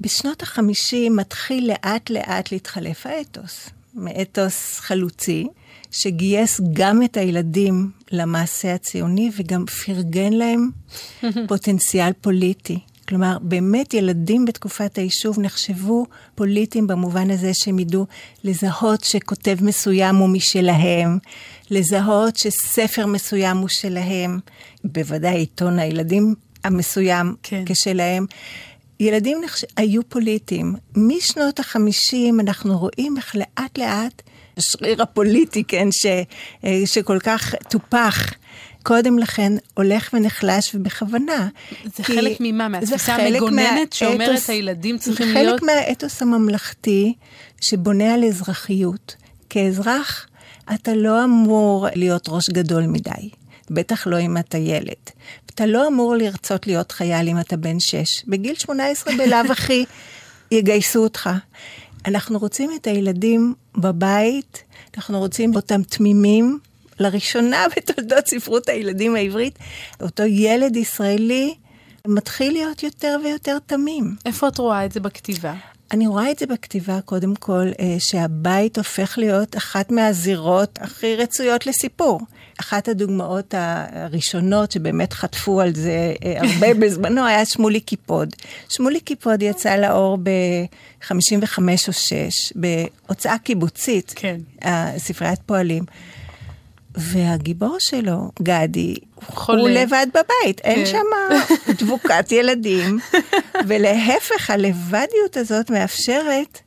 בשנות 0.00 0.42
החמישים 0.42 1.16
מתחיל 1.16 1.68
לאט 1.68 2.10
לאט 2.10 2.52
להתחלף 2.52 3.06
האתוס, 3.06 3.70
מאתוס 3.94 4.78
חלוצי, 4.78 5.46
שגייס 5.90 6.60
גם 6.72 7.02
את 7.02 7.16
הילדים 7.16 7.90
למעשה 8.10 8.74
הציוני 8.74 9.30
וגם 9.36 9.66
פרגן 9.66 10.32
להם 10.32 10.70
פוטנציאל 11.48 12.12
פוליטי. 12.20 12.78
כלומר, 13.12 13.36
באמת 13.40 13.94
ילדים 13.94 14.44
בתקופת 14.44 14.98
היישוב 14.98 15.40
נחשבו 15.40 16.06
פוליטיים 16.34 16.86
במובן 16.86 17.30
הזה 17.30 17.50
שהם 17.54 17.78
ידעו 17.78 18.06
לזהות 18.44 19.04
שכותב 19.04 19.56
מסוים 19.60 20.16
הוא 20.16 20.28
משלהם, 20.28 21.18
לזהות 21.70 22.36
שספר 22.36 23.06
מסוים 23.06 23.56
הוא 23.56 23.68
שלהם, 23.68 24.38
בוודאי 24.84 25.36
עיתון 25.36 25.78
הילדים 25.78 26.34
המסוים 26.64 27.34
כן. 27.42 27.62
כשלהם. 27.66 28.26
ילדים 29.00 29.40
נחש... 29.44 29.64
היו 29.76 30.02
פוליטיים. 30.08 30.74
משנות 30.96 31.60
החמישים 31.60 32.40
אנחנו 32.40 32.78
רואים 32.78 33.16
איך 33.16 33.36
לאט 33.36 33.78
לאט 33.78 34.22
השריר 34.56 35.02
הפוליטי, 35.02 35.64
כן, 35.64 35.88
ש... 35.92 36.06
אה, 36.64 36.82
שכל 36.86 37.18
כך 37.18 37.54
טופח. 37.68 38.34
קודם 38.82 39.18
לכן 39.18 39.52
הולך 39.74 40.10
ונחלש 40.12 40.74
ובכוונה. 40.74 41.48
זה 41.96 42.04
חלק 42.04 42.36
ממה? 42.40 42.68
מהתפיסה 42.68 43.14
המגוננת 43.14 43.92
שאומרת 43.92 44.48
הילדים 44.48 44.98
צריכים 44.98 45.28
להיות... 45.28 45.44
זה 45.44 45.50
חלק 45.50 45.62
מהאתוס 45.62 46.22
הממלכתי 46.22 47.14
שבונה 47.60 48.14
על 48.14 48.24
אזרחיות. 48.24 49.16
כאזרח, 49.50 50.26
אתה 50.74 50.94
לא 50.94 51.24
אמור 51.24 51.86
להיות 51.94 52.28
ראש 52.28 52.50
גדול 52.50 52.86
מדי. 52.86 53.30
בטח 53.70 54.06
לא 54.06 54.20
אם 54.20 54.36
אתה 54.36 54.58
ילד. 54.58 55.02
אתה 55.46 55.66
לא 55.66 55.88
אמור 55.88 56.16
לרצות 56.16 56.66
להיות 56.66 56.92
חייל 56.92 57.28
אם 57.28 57.40
אתה 57.40 57.56
בן 57.56 57.80
שש. 57.80 58.24
בגיל 58.26 58.54
18 58.54 59.14
בלאו 59.16 59.38
הכי 59.52 59.84
יגייסו 60.50 61.02
אותך. 61.02 61.30
אנחנו 62.06 62.38
רוצים 62.38 62.70
את 62.76 62.86
הילדים 62.86 63.54
בבית, 63.76 64.62
אנחנו 64.96 65.18
רוצים 65.18 65.54
אותם 65.54 65.82
תמימים. 65.82 66.58
לראשונה 67.02 67.66
בתולדות 67.76 68.26
ספרות 68.26 68.68
הילדים 68.68 69.16
העברית, 69.16 69.58
אותו 70.02 70.22
ילד 70.22 70.76
ישראלי 70.76 71.54
מתחיל 72.06 72.52
להיות 72.52 72.82
יותר 72.82 73.16
ויותר 73.24 73.58
תמים. 73.66 74.16
איפה 74.26 74.48
את 74.48 74.58
רואה 74.58 74.84
את 74.84 74.92
זה 74.92 75.00
בכתיבה? 75.00 75.54
אני 75.92 76.06
רואה 76.06 76.30
את 76.30 76.38
זה 76.38 76.46
בכתיבה, 76.46 77.00
קודם 77.00 77.34
כל, 77.34 77.66
אה, 77.80 77.96
שהבית 77.98 78.78
הופך 78.78 79.14
להיות 79.18 79.56
אחת 79.56 79.90
מהזירות 79.90 80.78
הכי 80.82 81.16
רצויות 81.16 81.66
לסיפור. 81.66 82.20
אחת 82.60 82.88
הדוגמאות 82.88 83.54
הראשונות 83.58 84.72
שבאמת 84.72 85.12
חטפו 85.12 85.60
על 85.60 85.74
זה 85.74 86.14
אה, 86.24 86.40
הרבה 86.40 86.74
בזמנו 86.80 87.26
היה 87.26 87.44
שמולי 87.44 87.80
קיפוד. 87.80 88.28
שמולי 88.68 89.00
קיפוד 89.00 89.42
יצא 89.42 89.76
לאור 89.76 90.18
ב-55 90.22 91.58
או 91.88 91.92
6, 91.92 92.52
בהוצאה 92.54 93.38
קיבוצית, 93.38 94.12
כן. 94.16 94.40
ספריית 94.98 95.40
פועלים. 95.46 95.84
והגיבור 96.96 97.76
שלו, 97.80 98.30
גדי, 98.42 98.94
חולה. 99.24 99.60
הוא 99.60 99.68
לבד 99.68 100.06
בבית, 100.10 100.60
אין 100.64 100.84
כן. 100.84 100.90
שם 100.90 101.34
דבוקת 101.84 102.32
ילדים, 102.32 102.98
ולהפך, 103.66 104.50
הלבדיות 104.50 105.36
הזאת 105.36 105.70
מאפשרת 105.70 106.58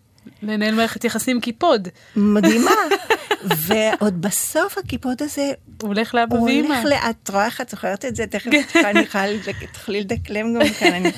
לנהל 0.43 0.75
מערכת 0.75 1.03
יחסים 1.03 1.41
קיפוד. 1.41 1.87
מדהימה. 2.15 2.71
ועוד 3.57 4.21
בסוף 4.21 4.77
הקיפוד 4.77 5.21
הזה, 5.23 5.51
הוא 5.81 5.87
הולך 5.87 6.15
לאבא 6.15 6.37
הוא 6.37 6.49
ואמא. 6.49 6.67
הולך 6.73 6.85
לאט, 6.85 7.15
את 7.23 7.29
רואה 7.29 7.45
איך 7.45 7.61
את 7.61 7.69
זוכרת 7.69 8.05
את 8.05 8.15
זה? 8.15 8.27
תכף 8.27 8.51
אני 8.75 8.99
יכולה 8.99 9.27
לדק- 9.27 9.73
תוכלי 9.73 10.01
לדקלם 10.01 10.53
גם 10.59 10.69
כאן. 10.79 10.93
אני- 10.93 11.11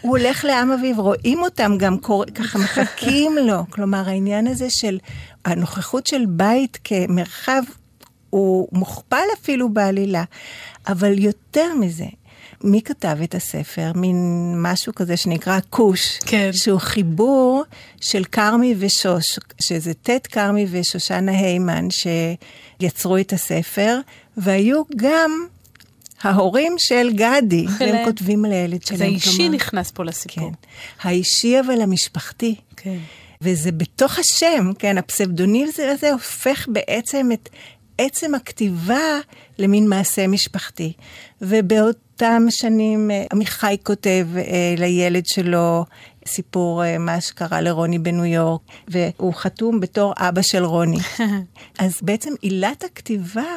הוא 0.00 0.18
הולך 0.18 0.44
לעם 0.44 0.70
אביב, 0.72 0.98
רואים 0.98 1.38
אותם 1.42 1.76
גם 1.78 1.96
ככה 2.34 2.58
מחכים 2.58 3.36
לו. 3.38 3.58
כלומר, 3.70 4.02
העניין 4.08 4.46
הזה 4.46 4.66
של 4.70 4.98
הנוכחות 5.44 6.06
של 6.06 6.22
בית 6.28 6.78
כמרחב, 6.84 7.62
הוא 8.32 8.68
מוכפל 8.72 9.16
אפילו 9.40 9.68
בעלילה. 9.68 10.24
אבל 10.88 11.18
יותר 11.18 11.74
מזה, 11.74 12.04
מי 12.64 12.82
כתב 12.82 13.16
את 13.24 13.34
הספר? 13.34 13.92
מין 13.94 14.16
משהו 14.56 14.94
כזה 14.94 15.16
שנקרא 15.16 15.58
כוש. 15.70 16.18
כן. 16.18 16.50
שהוא 16.52 16.78
חיבור 16.80 17.64
של 18.00 18.24
כרמי 18.24 18.74
ושוש, 18.78 19.38
שזה 19.60 19.94
ט' 19.94 20.26
כרמי 20.26 20.66
ושושנה 20.70 21.32
היימן 21.32 21.88
שיצרו 22.80 23.16
את 23.16 23.32
הספר, 23.32 23.98
והיו 24.36 24.82
גם 24.96 25.46
ההורים 26.22 26.74
של 26.78 27.10
גדי. 27.14 27.66
והם 27.80 28.04
כותבים 28.04 28.44
לילד 28.44 28.82
שלהם. 28.86 29.00
אז 29.00 29.06
האישי 29.06 29.36
כלומר- 29.36 29.54
נכנס 29.54 29.90
פה 29.90 30.04
לסיפור. 30.04 30.50
כן. 30.50 30.54
האישי 31.08 31.60
אבל 31.60 31.80
המשפחתי. 31.80 32.54
כן. 32.76 32.98
וזה 33.44 33.72
בתוך 33.72 34.18
השם, 34.18 34.70
כן, 34.78 34.98
הפסבדוניזם 34.98 35.82
הזה 35.92 36.12
הופך 36.12 36.66
בעצם 36.68 37.28
את 37.32 37.48
עצם 37.98 38.34
הכתיבה 38.34 39.18
למין 39.58 39.88
מעשה 39.88 40.26
משפחתי. 40.26 40.92
ובאותם 41.42 42.42
שנים 42.50 43.10
אה, 43.10 43.24
עמיחי 43.32 43.76
כותב 43.82 44.26
אה, 44.36 44.74
לילד 44.78 45.26
שלו 45.26 45.84
סיפור 46.26 46.84
אה, 46.84 46.98
מה 46.98 47.20
שקרה 47.20 47.60
לרוני 47.60 47.98
בניו 47.98 48.24
יורק, 48.24 48.60
והוא 48.88 49.34
חתום 49.34 49.80
בתור 49.80 50.14
אבא 50.16 50.42
של 50.42 50.64
רוני. 50.64 50.98
אז 51.78 51.98
בעצם 52.02 52.30
עילת 52.40 52.84
הכתיבה 52.84 53.54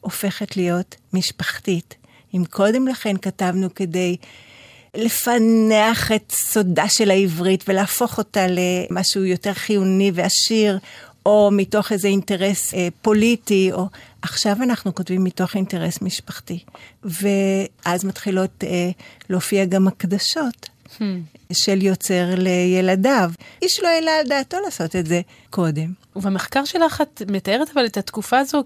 הופכת 0.00 0.56
להיות 0.56 0.96
משפחתית. 1.12 1.94
אם 2.34 2.44
קודם 2.50 2.88
לכן 2.88 3.16
כתבנו 3.16 3.74
כדי 3.74 4.16
לפענח 4.94 6.12
את 6.12 6.32
סודה 6.32 6.88
של 6.88 7.10
העברית 7.10 7.64
ולהפוך 7.68 8.18
אותה 8.18 8.46
למשהו 8.48 9.24
יותר 9.24 9.52
חיוני 9.52 10.10
ועשיר, 10.14 10.78
או 11.28 11.50
מתוך 11.52 11.92
איזה 11.92 12.08
אינטרס 12.08 12.74
אה, 12.74 12.88
פוליטי, 13.02 13.72
או 13.72 13.86
עכשיו 14.22 14.56
אנחנו 14.62 14.94
כותבים 14.94 15.24
מתוך 15.24 15.56
אינטרס 15.56 16.02
משפחתי. 16.02 16.58
ואז 17.04 18.04
מתחילות 18.04 18.64
אה, 18.64 18.90
להופיע 19.30 19.64
גם 19.64 19.88
הקדשות 19.88 20.68
Hmm. 20.98 21.02
של 21.52 21.82
יוצר 21.82 22.24
לילדיו. 22.36 23.30
איש 23.62 23.80
לא 23.82 23.88
העלה 23.88 24.10
על 24.10 24.26
דעתו 24.28 24.56
לעשות 24.64 24.96
את 24.96 25.06
זה 25.06 25.20
קודם. 25.50 25.92
ובמחקר 26.16 26.64
שלך 26.64 27.00
את 27.00 27.22
מתארת 27.30 27.70
אבל 27.74 27.86
את 27.86 27.96
התקופה 27.96 28.38
הזו 28.38 28.62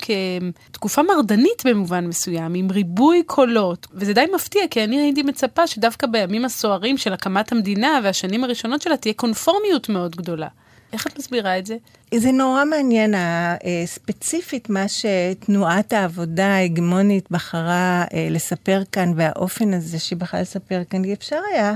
כתקופה 0.71 1.03
מרדנית 1.03 1.63
במובן 1.65 2.07
מסוים, 2.07 2.55
עם 2.55 2.71
ריבוי 2.71 3.23
קולות, 3.27 3.87
וזה 3.95 4.13
די 4.13 4.25
מפתיע, 4.35 4.63
כי 4.71 4.85
אני 4.85 5.01
הייתי 5.01 5.23
מצפה 5.23 5.67
שדווקא 5.67 6.07
בימים 6.07 6.45
הסוערים 6.45 6.99
של 6.99 7.13
הקמת 7.13 7.53
המדינה 7.53 8.01
והשנים 8.05 8.45
הראשונות 8.45 8.83
שלה 8.83 8.97
תהיה 8.97 9.15
קונפורמיות 9.15 9.89
מאוד 9.89 10.17
גדולה. 10.17 10.49
איך 10.93 11.07
את 11.07 11.19
מסבירה 11.19 11.59
את 11.59 11.67
זה? 11.67 11.77
זה 12.15 12.33
נורא 12.33 12.65
מעניין, 12.65 13.15
אה, 13.15 13.57
ספציפית 13.87 14.71
מה 14.71 14.85
שתנועת 14.89 15.93
העבודה 15.93 16.47
ההגמונית 16.47 17.31
בחרה 17.31 18.05
אה, 18.15 18.29
לספר 18.31 18.83
כאן, 18.93 19.13
והאופן 19.17 19.75
הזה 19.75 19.99
שהיא 19.99 20.19
בחרה 20.19 20.41
לספר 20.41 20.83
כאן, 20.91 21.05
כי 21.05 21.13
אפשר 21.13 21.41
היה 21.53 21.75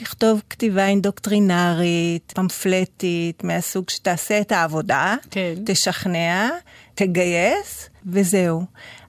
לכתוב 0.00 0.42
כתיבה 0.50 0.86
אינדוקטרינרית, 0.86 2.32
פמפלטית, 2.36 3.44
מהסוג 3.44 3.90
שתעשה 3.90 4.40
את 4.40 4.52
העבודה, 4.52 5.16
כן. 5.30 5.54
תשכנע, 5.66 6.48
תגייס, 6.94 7.88
וזהו. 8.06 8.62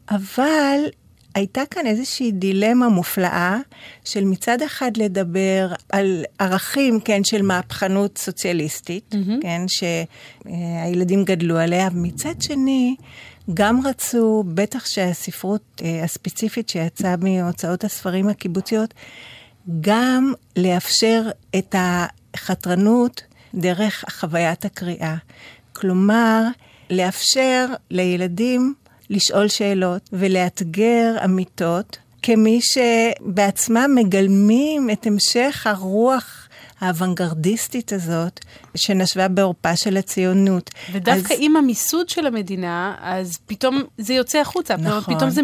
אבל 0.10 0.80
הייתה 1.36 1.62
כאן 1.72 1.86
איזושהי 1.86 2.32
דילמה 2.32 2.89
מופלאה 2.89 3.58
של 4.06 4.26
מצד 4.26 4.62
אחד 4.62 4.98
לדבר 4.98 5.74
על 5.89 6.24
ערכים, 6.39 7.00
כן, 7.00 7.24
של 7.24 7.42
מהפכנות 7.42 8.18
סוציאליסטית, 8.18 9.13
mm-hmm. 9.13 9.42
כן, 9.42 9.62
שהילדים 9.68 11.24
גדלו 11.24 11.58
עליה, 11.58 11.89
ומצד 11.94 12.42
שני, 12.42 12.96
גם 13.54 13.88
רצו, 13.88 14.44
בטח 14.54 14.86
שהספרות 14.86 15.82
אה, 15.84 16.04
הספציפית 16.04 16.70
שיצאה 16.70 17.15
מהוצאות 17.18 17.84
הספרים 17.84 18.30
הקיבוציות, 18.30 18.94
גם 19.82 20.34
לאפשר 20.58 21.22
את 21.56 21.76
החתרנות 21.78 23.22
דרך 23.54 24.06
חוויית 24.10 24.65
הקריאה. 24.65 25.15
כלומר, 25.74 26.44
לאפשר 26.89 27.65
לילדים 27.92 28.74
לשאול 29.10 29.48
שאלות 29.48 30.10
ולאתגר 30.13 31.15
אמיתות, 31.26 31.98
כמי 32.22 32.60
שבעצמם 32.62 33.91
מגלמים 33.95 34.89
את 34.89 35.08
המשך 35.08 35.67
הרוח 35.69 36.48
האוונגרדיסטית 36.80 37.93
הזאת, 37.93 38.39
שנשבה 38.80 39.28
בעורפה 39.28 39.76
של 39.76 39.98
הציונות. 39.98 40.70
ודווקא 40.92 41.34
אז- 41.34 41.39
עם 41.42 41.56
המיסוד 41.56 42.10
של 42.10 42.28
המדינה, 42.28 42.96
אז 43.02 43.38
פתאום 43.46 43.84
זה 43.98 44.13
יוצא 44.13 44.39
החוצה, 44.39 44.78
נכון. 44.78 45.15
פתאום 45.15 45.30
זה 45.30 45.42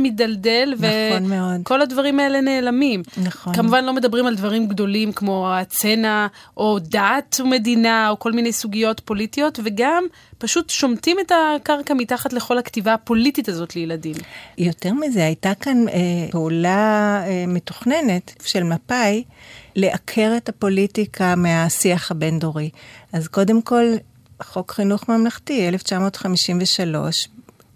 נכון 1.10 1.30
מאוד. 1.30 1.62
וכל 1.62 1.82
הדברים 1.82 2.19
האלה 2.19 2.41
נעלמים. 2.41 3.04
נכון. 3.17 3.54
כמובן 3.56 3.86
לא 3.86 3.93
מדברים 3.93 4.26
על 4.26 4.36
דברים 4.36 4.67
גדולים 4.67 5.12
כמו 5.12 5.54
הצנע, 5.54 6.28
או 6.58 6.80
דת 6.80 7.38
ומדינה, 7.43 8.10
או 8.10 8.19
כל 8.19 8.32
מיני 8.32 8.54
סוגיות 8.54 9.00
פוליטיות, 9.06 9.60
וגם 9.63 10.04
פשוט 10.38 10.69
שומטים 10.69 11.17
את 11.21 11.32
הקרקע 11.56 11.93
מתחת 11.93 12.34
לכל 12.34 12.58
הכתיבה 12.58 12.93
הפוליטית 12.93 13.50
הזאת 13.50 13.76
לילדים. 13.76 14.15
יותר 14.58 14.93
מזה, 14.93 15.26
הייתה 15.26 15.54
כאן 15.60 15.88
אה, 15.88 15.93
פעולה 16.32 17.24
אה, 17.28 17.43
מתוכננת 17.48 18.43
של 18.45 18.63
מפא"י 18.63 19.24
לעקר 19.76 20.34
את 20.38 20.50
הפוליטיקה 20.50 21.36
מהשיח 21.36 22.12
הבין-דורי. 22.12 22.69
אז 23.15 23.28
קודם 23.28 23.62
כל, 23.62 23.84
חוק 24.43 24.71
חינוך 24.71 25.10
ממלכתי, 25.10 25.67
1953, 25.67 27.28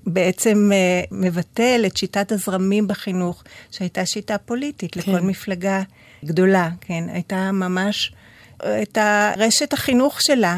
בעצם 0.07 0.69
אה, 0.73 1.01
מבטל 1.11 1.83
את 1.85 1.97
שיטת 1.97 2.31
הזרמים 2.31 2.87
בחינוך, 2.87 3.43
שהייתה 3.71 4.05
שיטה 4.05 4.37
פוליטית 4.37 4.93
כן. 4.93 4.99
לכל 4.99 5.19
מפלגה 5.21 5.81
גדולה, 6.25 6.69
כן? 6.81 7.03
הייתה 7.09 7.51
ממש 7.51 8.13
את 8.57 8.97
הרשת 8.97 9.73
החינוך 9.73 10.21
שלה. 10.21 10.57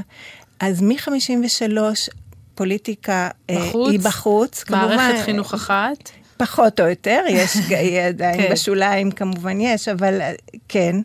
אז 0.60 0.82
מ-53 0.82 1.78
פוליטיקה 2.56 3.30
אה, 3.50 3.56
בחוץ, 3.56 3.91
היא 3.91 4.00
בחוץ. 4.00 4.63
מערכת 4.70 4.98
כמובן, 4.98 5.24
חינוך 5.26 5.54
אחת. 5.54 6.10
פחות 6.38 6.80
או 6.80 6.88
יותר, 6.88 7.22
יש 7.30 7.58
עדיין 8.10 8.41
כן. 8.41 8.52
בשוליים 8.52 9.12
כמובן 9.12 9.62
יש, 9.62 9.88
אבל 9.88 10.22
אה, 10.22 10.34
כן. 10.67 10.96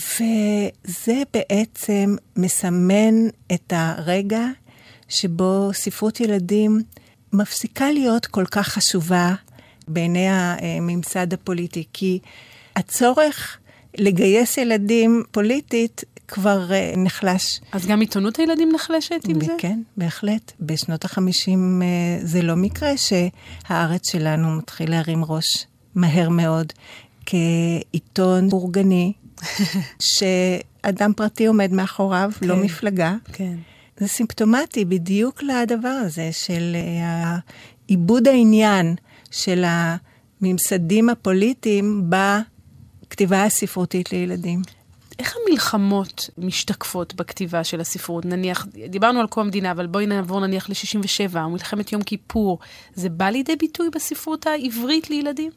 וזה 0.00 1.22
בעצם 1.32 2.16
מסמן 2.36 3.14
את 3.52 3.72
הרגע 3.76 4.46
שבו 5.08 5.70
ספרות 5.72 6.20
ילדים 6.20 6.82
מפסיקה 7.32 7.90
להיות 7.90 8.26
כל 8.26 8.44
כך 8.50 8.68
חשובה 8.68 9.34
בעיני 9.88 10.26
הממסד 10.28 11.32
הפוליטי, 11.32 11.84
כי 11.92 12.18
הצורך 12.76 13.58
לגייס 13.98 14.56
ילדים 14.56 15.22
פוליטית 15.30 16.04
כבר 16.28 16.72
אה, 16.72 16.92
נחלש. 16.96 17.60
אז 17.72 17.86
גם 17.86 18.00
עיתונות 18.00 18.36
הילדים 18.36 18.72
נחלשת 18.74 19.20
עם 19.28 19.40
זה? 19.40 19.52
כן, 19.58 19.80
בהחלט. 19.96 20.52
בשנות 20.60 21.04
החמישים 21.04 21.82
אה, 21.82 22.26
זה 22.26 22.42
לא 22.42 22.56
מקרה 22.56 22.90
שהארץ 22.96 24.10
שלנו 24.10 24.50
מתחיל 24.50 24.90
להרים 24.90 25.24
ראש 25.24 25.66
מהר 25.94 26.28
מאוד 26.28 26.72
כעיתון 27.26 28.48
בורגני, 28.48 29.12
שאדם 29.98 31.12
פרטי 31.16 31.46
עומד 31.46 31.72
מאחוריו, 31.72 32.30
לא 32.42 32.54
כן. 32.54 32.60
מפלגה. 32.60 33.14
כן. 33.32 33.56
זה 33.96 34.08
סימפטומטי 34.08 34.84
בדיוק 34.84 35.42
לדבר 35.42 35.88
הזה 35.88 36.28
של 36.32 36.76
אה, 36.76 37.36
עיבוד 37.86 38.28
העניין 38.28 38.94
של 39.30 39.64
הממסדים 39.66 41.08
הפוליטיים 41.08 42.10
בכתיבה 42.10 43.44
הספרותית 43.44 44.12
לילדים. 44.12 44.62
איך 45.18 45.36
המלחמות 45.46 46.30
משתקפות 46.38 47.14
בכתיבה 47.14 47.64
של 47.64 47.80
הספרות? 47.80 48.24
נניח, 48.24 48.66
דיברנו 48.88 49.20
על 49.20 49.26
קום 49.26 49.44
המדינה, 49.44 49.70
אבל 49.70 49.86
בואי 49.86 50.06
נעבור 50.06 50.40
נניח 50.40 50.68
ל-67, 50.68 51.36
או 51.36 51.50
מלחמת 51.50 51.92
יום 51.92 52.02
כיפור. 52.02 52.58
זה 52.94 53.08
בא 53.08 53.28
לידי 53.28 53.56
ביטוי 53.56 53.88
בספרות 53.94 54.46
העברית 54.46 55.10
לילדים? 55.10 55.50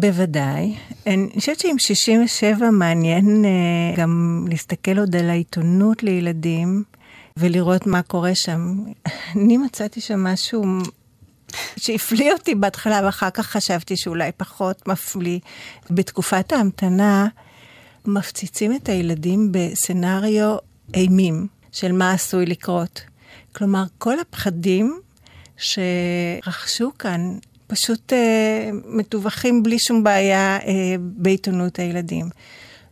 בוודאי. 0.00 0.74
אני 1.06 1.28
חושבת 1.38 1.60
שעם 1.60 1.78
67 1.78 2.70
מעניין 2.70 3.44
uh, 3.44 3.98
גם 3.98 4.44
להסתכל 4.50 4.98
עוד 4.98 5.16
על 5.16 5.30
העיתונות 5.30 6.02
לילדים 6.02 6.84
ולראות 7.36 7.86
מה 7.86 8.02
קורה 8.02 8.34
שם. 8.34 8.84
אני 9.36 9.56
מצאתי 9.56 10.00
שם 10.00 10.24
משהו 10.24 10.64
שהפליא 11.76 12.32
אותי 12.32 12.54
בהתחלה, 12.54 13.00
ואחר 13.04 13.30
כך 13.30 13.46
חשבתי 13.46 13.96
שאולי 13.96 14.30
פחות 14.36 14.88
מפליא. 14.88 15.38
בתקופת 15.90 16.52
ההמתנה 16.52 17.28
מפציצים 18.04 18.76
את 18.76 18.88
הילדים 18.88 19.52
בסצנריו 19.52 20.56
אימים 20.94 21.46
של 21.72 21.92
מה 21.92 22.12
עשוי 22.12 22.46
לקרות. 22.46 23.02
כלומר, 23.52 23.84
כל 23.98 24.20
הפחדים 24.20 25.00
שרכשו 25.56 26.90
כאן 26.98 27.38
פשוט 27.70 28.12
אה, 28.12 28.70
מטווחים 28.84 29.62
בלי 29.62 29.78
שום 29.78 30.04
בעיה 30.04 30.58
אה, 30.66 30.94
בעיתונות 30.98 31.78
הילדים. 31.78 32.30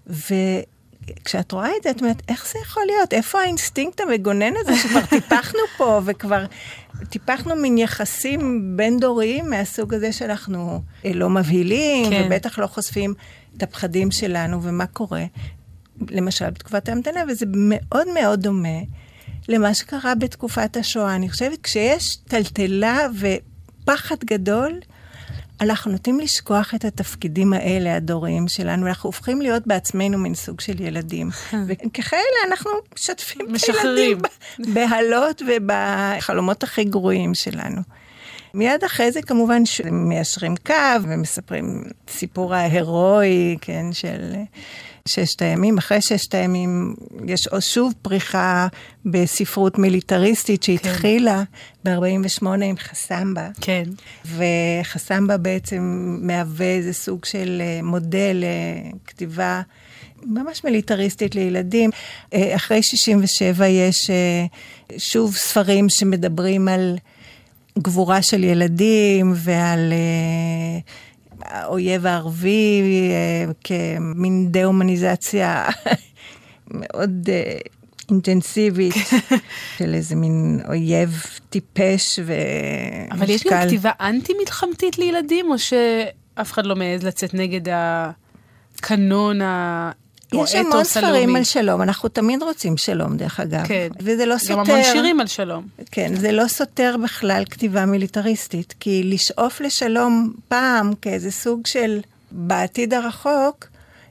וכשאת 0.07 1.53
רואה 1.53 1.71
את 1.79 1.83
זה, 1.83 1.91
את 1.91 2.01
אומרת, 2.01 2.23
איך 2.29 2.47
זה 2.53 2.59
יכול 2.63 2.83
להיות? 2.87 3.13
איפה 3.13 3.41
האינסטינקט 3.41 4.01
המגונן 4.01 4.53
הזה 4.57 4.77
שכבר 4.77 5.07
טיפחנו 5.21 5.61
פה, 5.77 6.01
וכבר 6.05 6.45
טיפחנו 7.09 7.57
מין 7.57 7.79
יחסים 7.79 8.73
בין-דוריים 8.77 9.51
מהסוג 9.51 9.95
הזה 9.95 10.13
שאנחנו 10.13 10.83
אה, 11.05 11.13
לא 11.15 11.31
מבהילים, 11.31 12.11
כן. 12.11 12.23
ובטח 12.27 12.59
לא 12.59 12.67
חושפים 12.67 13.15
את 13.57 13.63
הפחדים 13.63 14.11
שלנו, 14.11 14.63
ומה 14.63 14.87
קורה. 14.87 15.25
למשל, 16.11 16.51
בתקופת 16.51 16.89
ההמתנה, 16.89 17.21
וזה 17.29 17.47
מאוד 17.55 18.07
מאוד 18.15 18.41
דומה 18.41 18.79
למה 19.49 19.75
שקרה 19.75 20.15
בתקופת 20.15 20.77
השואה. 20.77 21.15
אני 21.15 21.31
חושבת, 21.31 21.59
כשיש 21.63 22.17
טלטלה 22.17 23.07
ו... 23.15 23.27
פחד 23.89 24.17
גדול, 24.25 24.73
אנחנו 25.61 25.93
נוטים 25.93 26.21
לשכוח 26.21 26.75
את 26.75 26.85
התפקידים 26.85 27.53
האלה, 27.53 27.97
הדוריים 27.97 28.49
שלנו, 28.49 28.87
אנחנו 28.87 29.09
הופכים 29.09 29.43
להיות 29.43 29.67
בעצמנו 29.67 30.19
מין 30.19 30.35
סוג 30.35 30.61
של 30.61 30.81
ילדים. 30.81 31.29
וככאלה 31.67 32.39
אנחנו 32.49 32.71
משתפים 32.95 33.47
את 33.55 33.61
הילדים 33.85 34.19
בהלות 34.75 35.43
ובחלומות 35.49 36.63
הכי 36.63 36.85
גרועים 36.85 37.35
שלנו. 37.35 37.81
מיד 38.55 38.85
אחרי 38.85 39.13
זה 39.13 39.23
כמובן 39.23 39.63
מיישרים 39.93 40.55
קו 40.67 40.75
ומספרים 41.03 41.85
סיפור 42.09 42.55
ההירואי, 42.55 43.57
כן, 43.61 43.93
של 43.93 44.35
ששת 45.09 45.43
הימים. 45.43 45.79
אחרי 45.79 46.01
ששת 46.01 46.35
הימים 46.35 46.95
יש 47.27 47.49
שוב 47.61 47.95
פריחה 48.03 48.67
בספרות 49.05 49.79
מיליטריסטית 49.79 50.63
שהתחילה 50.63 51.43
כן. 51.85 51.97
ב-48 52.01 52.47
עם 52.65 52.77
חסמבה. 52.77 53.49
כן. 53.61 53.83
וחסמבה 54.27 55.37
בעצם 55.37 56.17
מהווה 56.23 56.67
איזה 56.67 56.93
סוג 56.93 57.25
של 57.25 57.63
אה, 57.65 57.81
מודל 57.83 58.45
אה, 58.45 58.91
כתיבה. 59.07 59.63
ממש 60.23 60.65
מיליטריסטית 60.65 61.35
לילדים. 61.35 61.91
אה, 62.35 62.57
אחרי 62.57 62.83
67 62.83 63.67
יש 63.67 64.11
שוב 64.99 65.37
ספרים 65.37 65.89
שמדברים 65.89 66.69
על 66.69 66.99
גבורה 67.79 68.23
של 68.23 68.45
ילדים 68.45 69.33
ועל 69.37 69.93
האויב 71.45 72.07
הערבי 72.07 72.83
אה, 73.11 73.53
כמין 73.65 74.53
דה-הומניזציה 74.53 75.69
מאוד 76.71 77.29
אה, 77.29 77.59
אינטנסיבית 78.11 78.95
של 79.79 79.95
איזה 79.95 80.17
מין 80.17 80.61
אויב 80.69 81.23
טיפש 81.51 82.19
ומשקל. 82.19 83.17
אבל 83.17 83.31
יש 83.31 83.45
גם 83.45 83.67
כתיבה 83.67 83.91
אנטי-מלחמתית 84.01 84.99
לילדים, 84.99 85.51
או 85.51 85.59
שאף 85.59 86.53
אחד 86.53 86.67
לא 86.67 86.77
מעז 86.77 87.03
לצאת 87.03 87.35
נגד 87.35 87.61
הקנון 87.73 89.43
ה... 89.43 89.91
יש 90.33 90.55
המון 90.55 90.85
ספרים 90.85 91.37
על 91.37 91.45
שלום, 91.45 91.83
אנחנו 91.83 92.09
תמיד 92.09 92.43
רוצים 92.43 92.77
שלום 92.77 93.17
דרך 93.17 93.41
אגב. 93.41 93.67
כן. 93.67 93.89
וזה 94.01 94.27
לא 94.27 94.39
סותר. 94.39 94.53
גם 94.53 94.61
המון 94.61 94.83
שירים 94.85 95.21
על 95.21 95.27
שלום. 95.27 95.67
כן, 95.91 96.17
זה 96.17 96.33
לא 96.33 96.49
סותר 96.49 96.97
בכלל 97.05 97.45
כתיבה 97.51 97.87
מיליטריסטית, 97.87 98.75
כי 98.81 99.03
לשאוף 99.05 99.61
לשלום 99.61 100.33
פעם 100.49 100.93
כאיזה 101.03 101.31
סוג 101.31 101.67
של 101.67 102.01
בעתיד 102.31 102.95
הרחוק, 102.95 103.67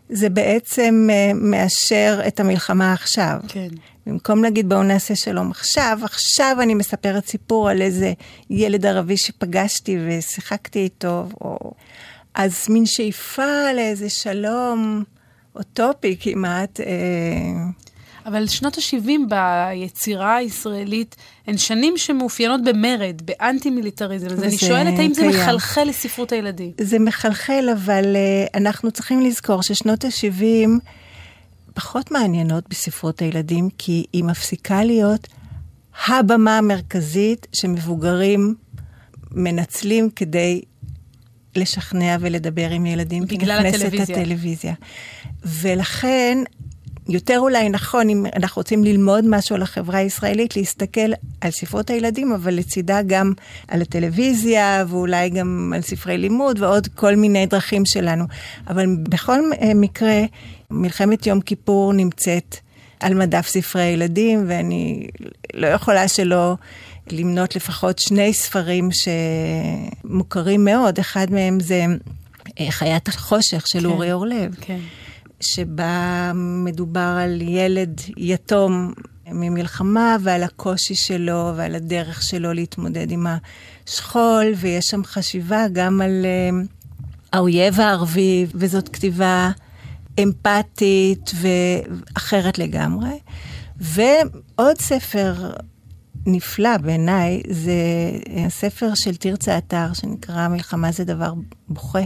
זה 0.09 0.29
בעצם 0.29 1.09
uh, 1.09 1.33
מאשר 1.35 2.19
את 2.27 2.39
המלחמה 2.39 2.93
עכשיו. 2.93 3.39
כן. 3.47 3.67
במקום 4.05 4.43
להגיד 4.43 4.69
בואו 4.69 4.83
נעשה 4.83 5.15
שלום 5.15 5.51
עכשיו, 5.51 5.99
עכשיו 6.03 6.57
אני 6.61 6.73
מספרת 6.73 7.27
סיפור 7.27 7.69
על 7.69 7.81
איזה 7.81 8.13
ילד 8.49 8.85
ערבי 8.85 9.17
שפגשתי 9.17 9.97
ושיחקתי 10.07 10.79
איתו, 10.79 11.25
או... 11.41 11.71
אז 12.33 12.65
מין 12.69 12.85
שאיפה 12.85 13.71
לאיזה 13.75 14.09
שלום. 14.09 15.03
אוטופי 15.57 16.17
כמעט. 16.19 16.79
אה, 16.79 16.85
אבל 18.25 18.47
שנות 18.47 18.77
ה-70 18.77 19.09
ביצירה 19.29 20.35
הישראלית 20.35 21.15
הן 21.47 21.57
שנים 21.57 21.97
שמאופיינות 21.97 22.63
במרד, 22.63 23.21
באנטי-מיליטריזם. 23.25 24.27
אז 24.27 24.43
אני 24.43 24.57
שואלת 24.57 24.99
האם 24.99 25.13
זה 25.13 25.27
מחלחל 25.27 25.83
לספרות 25.83 26.31
הילדים. 26.31 26.71
זה 26.81 26.99
מחלחל, 26.99 27.69
אבל 27.73 28.03
uh, 28.03 28.57
אנחנו 28.57 28.91
צריכים 28.91 29.21
לזכור 29.21 29.63
ששנות 29.63 30.05
ה-70 30.05 30.69
פחות 31.73 32.11
מעניינות 32.11 32.69
בספרות 32.69 33.21
הילדים, 33.21 33.69
כי 33.77 34.05
היא 34.13 34.23
מפסיקה 34.23 34.83
להיות 34.83 35.27
הבמה 36.07 36.57
המרכזית 36.57 37.47
שמבוגרים 37.53 38.55
מנצלים 39.31 40.09
כדי 40.09 40.61
לשכנע 41.57 42.17
ולדבר 42.19 42.69
עם 42.69 42.85
ילדים. 42.85 43.23
בגלל 43.25 43.65
הטלוויזיה. 43.65 44.17
הטלוויזיה. 44.21 44.73
ולכן, 45.45 46.37
יותר 47.09 47.39
אולי 47.39 47.69
נכון, 47.69 48.09
אם 48.09 48.25
אנחנו 48.35 48.59
רוצים 48.59 48.83
ללמוד 48.83 49.25
משהו 49.27 49.55
על 49.55 49.61
החברה 49.61 49.99
הישראלית, 49.99 50.55
להסתכל 50.55 51.11
על 51.41 51.51
ספרות 51.51 51.89
הילדים, 51.89 52.31
אבל 52.31 52.53
לצידה 52.53 53.01
גם 53.07 53.33
על 53.67 53.81
הטלוויזיה, 53.81 54.85
ואולי 54.87 55.29
גם 55.29 55.73
על 55.75 55.81
ספרי 55.81 56.17
לימוד, 56.17 56.61
ועוד 56.61 56.87
כל 56.95 57.15
מיני 57.15 57.45
דרכים 57.45 57.85
שלנו. 57.85 58.25
אבל 58.67 58.85
בכל 59.03 59.39
מקרה, 59.75 60.21
מלחמת 60.71 61.27
יום 61.27 61.41
כיפור 61.41 61.93
נמצאת 61.93 62.57
על 62.99 63.13
מדף 63.13 63.47
ספרי 63.47 63.83
ילדים, 63.83 64.45
ואני 64.47 65.07
לא 65.53 65.67
יכולה 65.67 66.07
שלא 66.07 66.55
למנות 67.11 67.55
לפחות 67.55 67.99
שני 67.99 68.33
ספרים 68.33 68.89
שמוכרים 70.03 70.65
מאוד. 70.65 70.99
אחד 70.99 71.31
מהם 71.31 71.59
זה 71.59 71.85
אה, 72.59 72.71
חיית 72.71 73.07
החושך 73.07 73.67
של 73.67 73.79
כן, 73.79 73.85
אורי 73.85 74.13
אורלב. 74.13 74.55
כן. 74.61 74.79
שבה 75.41 76.31
מדובר 76.35 77.17
על 77.23 77.41
ילד 77.41 78.01
יתום 78.17 78.93
ממלחמה 79.31 80.17
ועל 80.21 80.43
הקושי 80.43 80.95
שלו 80.95 81.51
ועל 81.55 81.75
הדרך 81.75 82.23
שלו 82.23 82.53
להתמודד 82.53 83.11
עם 83.11 83.27
השכול, 83.87 84.53
ויש 84.57 84.85
שם 84.85 85.03
חשיבה 85.03 85.65
גם 85.73 86.01
על 86.01 86.25
uh, 86.25 86.67
האויב 87.33 87.79
הערבי, 87.79 88.45
וזאת 88.55 88.89
כתיבה 88.89 89.51
אמפתית 90.23 91.31
ואחרת 91.41 92.57
לגמרי. 92.57 93.19
ועוד 93.79 94.77
ספר 94.79 95.51
נפלא 96.27 96.77
בעיניי, 96.77 97.41
זה 97.49 97.71
הספר 98.45 98.89
של 98.95 99.15
תרצה 99.15 99.57
אתר, 99.57 99.93
שנקרא 99.93 100.47
מלחמה 100.47 100.91
זה 100.91 101.03
דבר 101.03 101.33
בוכה. 101.69 102.03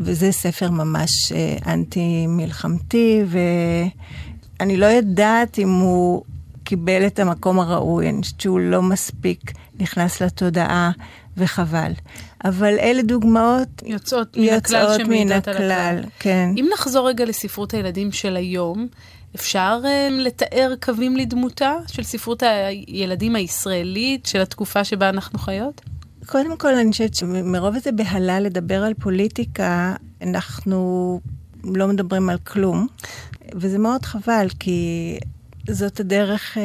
וזה 0.00 0.32
ספר 0.32 0.70
ממש 0.70 1.32
אה, 1.32 1.72
אנטי-מלחמתי, 1.72 3.22
ואני 3.28 4.76
לא 4.76 4.86
יודעת 4.86 5.58
אם 5.58 5.70
הוא 5.70 6.22
קיבל 6.64 7.06
את 7.06 7.18
המקום 7.18 7.60
הראוי, 7.60 8.08
אני 8.08 8.22
חושבת 8.22 8.40
שהוא 8.40 8.60
לא 8.60 8.82
מספיק 8.82 9.52
נכנס 9.80 10.22
לתודעה, 10.22 10.90
וחבל. 11.36 11.92
אבל 12.44 12.78
אלה 12.78 13.02
דוגמאות 13.02 13.68
יוצאות 13.86 14.36
מן 14.36 14.48
הכלל 14.48 14.82
יוצאות 14.82 15.08
מן 15.08 15.32
הכלל, 15.32 16.00
כן. 16.18 16.50
אם 16.56 16.68
נחזור 16.74 17.08
רגע 17.08 17.24
לספרות 17.24 17.74
הילדים 17.74 18.12
של 18.12 18.36
היום, 18.36 18.88
אפשר 19.34 19.80
uh, 19.84 20.12
לתאר 20.12 20.74
קווים 20.82 21.16
לדמותה 21.16 21.74
של 21.86 22.02
ספרות 22.02 22.42
הילדים 22.42 23.36
הישראלית 23.36 24.26
של 24.26 24.40
התקופה 24.40 24.84
שבה 24.84 25.08
אנחנו 25.08 25.38
חיות? 25.38 25.80
קודם 26.26 26.56
כל, 26.56 26.74
אני 26.74 26.90
חושבת 26.92 27.14
שמרוב 27.14 27.74
איזה 27.74 27.92
בהלה 27.92 28.40
לדבר 28.40 28.84
על 28.84 28.94
פוליטיקה, 28.94 29.94
אנחנו 30.22 31.20
לא 31.64 31.86
מדברים 31.86 32.30
על 32.30 32.38
כלום, 32.38 32.86
וזה 33.54 33.78
מאוד 33.78 34.04
חבל, 34.04 34.46
כי 34.58 35.18
זאת 35.70 36.00
הדרך 36.00 36.58
אה, 36.58 36.62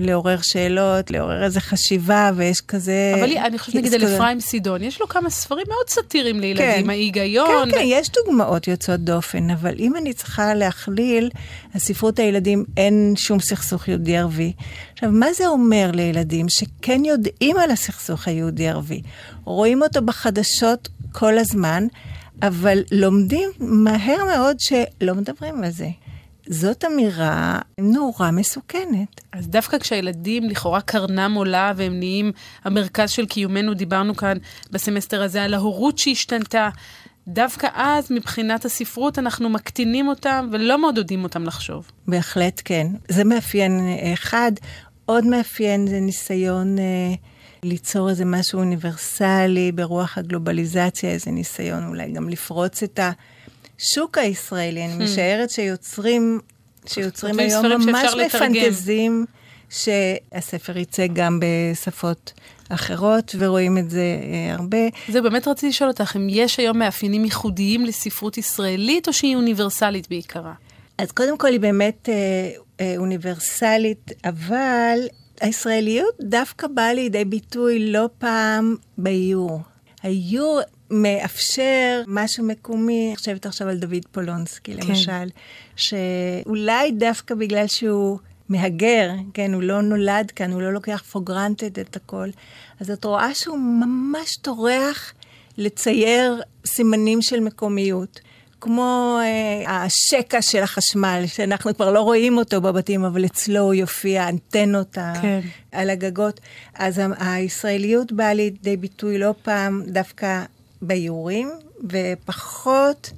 לעורר 0.00 0.38
שאלות, 0.42 1.10
לעורר 1.10 1.44
איזה 1.44 1.60
חשיבה, 1.60 2.30
ויש 2.36 2.60
כזה... 2.60 3.12
אבל 3.14 3.36
אני 3.36 3.58
חושבת 3.58 3.74
נגיד 3.74 3.94
על 3.94 4.14
אפרים 4.14 4.40
סידון, 4.40 4.82
יש 4.82 5.00
לו 5.00 5.08
כמה 5.08 5.30
ספרים 5.30 5.66
מאוד 5.68 5.88
סאטיריים 5.88 6.40
לילדים, 6.40 6.84
כן. 6.84 6.90
ההיגיון. 6.90 7.70
כן, 7.70 7.78
כן, 7.78 7.84
יש 7.84 8.10
דוגמאות 8.10 8.68
יוצאות 8.68 9.00
דופן, 9.00 9.50
אבל 9.50 9.74
אם 9.78 9.96
אני 9.96 10.12
צריכה 10.12 10.54
להכליל, 10.54 11.30
הספרות 11.74 12.18
הילדים 12.18 12.64
אין 12.76 13.14
שום 13.16 13.40
סכסוך 13.40 13.88
יהודי-ערבי. 13.88 14.52
עכשיו, 14.92 15.10
מה 15.12 15.32
זה 15.32 15.46
אומר 15.46 15.90
לילדים 15.94 16.48
שכן 16.48 17.04
יודעים 17.04 17.56
על 17.56 17.70
הסכסוך 17.70 18.28
היהודי-ערבי? 18.28 19.02
רואים 19.44 19.82
אותו 19.82 20.02
בחדשות 20.02 20.88
כל 21.12 21.38
הזמן, 21.38 21.86
אבל 22.42 22.82
לומדים 22.92 23.50
מהר 23.58 24.24
מאוד 24.24 24.56
שלא 24.60 25.14
מדברים 25.14 25.64
על 25.64 25.70
זה. 25.70 25.88
זאת 26.46 26.84
אמירה 26.84 27.58
נורא 27.80 28.30
מסוכנת. 28.30 29.20
אז 29.32 29.48
דווקא 29.48 29.78
כשהילדים 29.78 30.44
לכאורה 30.44 30.80
קרנם 30.80 31.34
עולה 31.34 31.72
והם 31.76 31.98
נהיים 31.98 32.32
המרכז 32.64 33.10
של 33.10 33.26
קיומנו, 33.26 33.74
דיברנו 33.74 34.16
כאן 34.16 34.36
בסמסטר 34.70 35.22
הזה 35.22 35.42
על 35.42 35.54
ההורות 35.54 35.98
שהשתנתה, 35.98 36.68
דווקא 37.28 37.68
אז 37.74 38.12
מבחינת 38.12 38.64
הספרות 38.64 39.18
אנחנו 39.18 39.48
מקטינים 39.48 40.08
אותם 40.08 40.48
ולא 40.52 40.78
מעודדים 40.78 41.24
אותם 41.24 41.44
לחשוב. 41.44 41.90
בהחלט 42.08 42.62
כן. 42.64 42.86
זה 43.08 43.24
מאפיין 43.24 43.80
אחד. 44.14 44.52
עוד 45.06 45.26
מאפיין 45.26 45.86
זה 45.86 46.00
ניסיון 46.00 46.78
אה, 46.78 47.14
ליצור 47.62 48.10
איזה 48.10 48.24
משהו 48.24 48.58
אוניברסלי 48.58 49.72
ברוח 49.72 50.18
הגלובליזציה, 50.18 51.10
איזה 51.10 51.30
ניסיון 51.30 51.86
אולי 51.86 52.12
גם 52.12 52.28
לפרוץ 52.28 52.82
את 52.82 53.00
השוק 53.82 54.18
הישראלי. 54.18 54.84
אני 54.84 54.92
hmm. 54.92 55.02
משערת 55.02 55.50
שיוצרים, 55.50 56.40
שיוצרים 56.86 57.38
היום 57.38 57.66
ממש 57.66 58.14
מפנטזים 58.26 59.26
שהספר 59.70 60.78
יצא 60.78 61.06
גם 61.12 61.40
בשפות 61.42 62.32
אחרות, 62.68 63.34
ורואים 63.38 63.78
את 63.78 63.90
זה 63.90 64.00
אה, 64.22 64.54
הרבה. 64.54 64.78
זה 65.08 65.20
באמת 65.20 65.48
רציתי 65.48 65.68
לשאול 65.68 65.90
אותך, 65.90 66.16
אם 66.16 66.26
יש 66.30 66.58
היום 66.58 66.78
מאפיינים 66.78 67.24
ייחודיים 67.24 67.84
לספרות 67.84 68.38
ישראלית, 68.38 69.08
או 69.08 69.12
שהיא 69.12 69.36
אוניברסלית 69.36 70.08
בעיקרה? 70.08 70.52
אז 70.98 71.12
קודם 71.12 71.38
כל 71.38 71.48
היא 71.48 71.60
באמת 71.60 72.08
אה, 72.08 72.14
אה, 72.80 72.94
אוניברסלית, 72.96 74.10
אבל 74.24 74.98
הישראליות 75.40 76.14
דווקא 76.20 76.66
באה 76.66 76.94
לידי 76.94 77.24
ביטוי 77.24 77.92
לא 77.92 78.08
פעם 78.18 78.76
באיור. 78.98 79.60
האיור 80.02 80.60
מאפשר 80.92 82.02
משהו 82.06 82.44
מקומי, 82.44 83.08
אני 83.08 83.16
חושבת 83.16 83.46
עכשיו 83.46 83.68
על 83.68 83.78
דוד 83.78 84.06
פולונסקי 84.12 84.74
כן. 84.74 84.88
למשל, 84.88 85.28
שאולי 85.76 86.90
דווקא 86.90 87.34
בגלל 87.34 87.66
שהוא 87.66 88.18
מהגר, 88.48 89.10
כן, 89.34 89.54
הוא 89.54 89.62
לא 89.62 89.82
נולד 89.82 90.30
כאן, 90.30 90.52
הוא 90.52 90.62
לא 90.62 90.72
לוקח 90.72 91.02
for 91.12 91.18
granted 91.30 91.80
את 91.80 91.96
הכל, 91.96 92.28
אז 92.80 92.90
את 92.90 93.04
רואה 93.04 93.34
שהוא 93.34 93.58
ממש 93.58 94.36
טורח 94.36 95.12
לצייר 95.58 96.42
סימנים 96.66 97.22
של 97.22 97.40
מקומיות. 97.40 98.20
כמו 98.60 99.18
אה, 99.22 99.84
השקע 99.84 100.42
של 100.42 100.62
החשמל, 100.62 101.22
שאנחנו 101.26 101.74
כבר 101.74 101.92
לא 101.92 102.00
רואים 102.00 102.36
אותו 102.36 102.60
בבתים, 102.60 103.04
אבל 103.04 103.24
אצלו 103.24 103.60
הוא 103.60 103.74
יופיע, 103.74 104.28
אנטנות 104.28 104.98
כן. 105.22 105.40
על 105.72 105.90
הגגות. 105.90 106.40
אז 106.74 107.00
הישראליות 107.18 108.12
באה 108.12 108.34
לידי 108.34 108.76
ביטוי 108.76 109.18
לא 109.18 109.34
פעם 109.42 109.82
דווקא 109.86 110.44
באיורים, 110.82 111.50
ופחות 111.90 113.10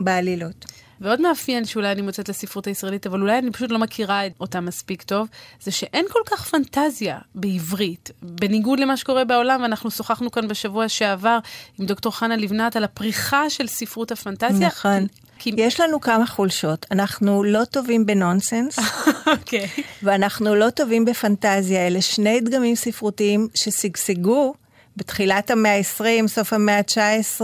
בעלילות. 0.00 0.64
ועוד 1.00 1.20
מאפיין 1.20 1.64
שאולי 1.64 1.92
אני 1.92 2.02
מוצאת 2.02 2.28
לספרות 2.28 2.66
הישראלית, 2.66 3.06
אבל 3.06 3.20
אולי 3.20 3.38
אני 3.38 3.50
פשוט 3.50 3.70
לא 3.70 3.78
מכירה 3.78 4.22
אותה 4.40 4.60
מספיק 4.60 5.02
טוב, 5.02 5.28
זה 5.62 5.70
שאין 5.70 6.06
כל 6.10 6.20
כך 6.26 6.48
פנטזיה 6.48 7.18
בעברית. 7.34 8.10
בניגוד 8.22 8.80
למה 8.80 8.96
שקורה 8.96 9.24
בעולם, 9.24 9.62
ואנחנו 9.62 9.90
שוחחנו 9.90 10.30
כאן 10.30 10.48
בשבוע 10.48 10.88
שעבר 10.88 11.38
עם 11.78 11.86
דוקטור 11.86 12.12
חנה 12.12 12.36
לבנת 12.36 12.76
על 12.76 12.84
הפריחה 12.84 13.50
של 13.50 13.66
ספרות 13.66 14.12
הפנטזיה. 14.12 14.66
נכון. 14.66 15.06
כי... 15.38 15.52
יש 15.56 15.80
לנו 15.80 16.00
כמה 16.00 16.26
חולשות. 16.26 16.86
אנחנו 16.90 17.44
לא 17.44 17.64
טובים 17.64 18.06
בנונסנס, 18.06 18.78
okay. 18.78 18.82
אוקיי. 19.38 19.68
ואנחנו 20.02 20.54
לא 20.54 20.70
טובים 20.70 21.04
בפנטזיה. 21.04 21.86
אלה 21.86 22.02
שני 22.02 22.40
דגמים 22.40 22.74
ספרותיים 22.74 23.48
ששגשגו 23.54 24.54
בתחילת 24.96 25.50
המאה 25.50 25.76
ה-20, 25.76 26.28
סוף 26.28 26.52
המאה 26.52 26.78
ה-19, 26.78 27.40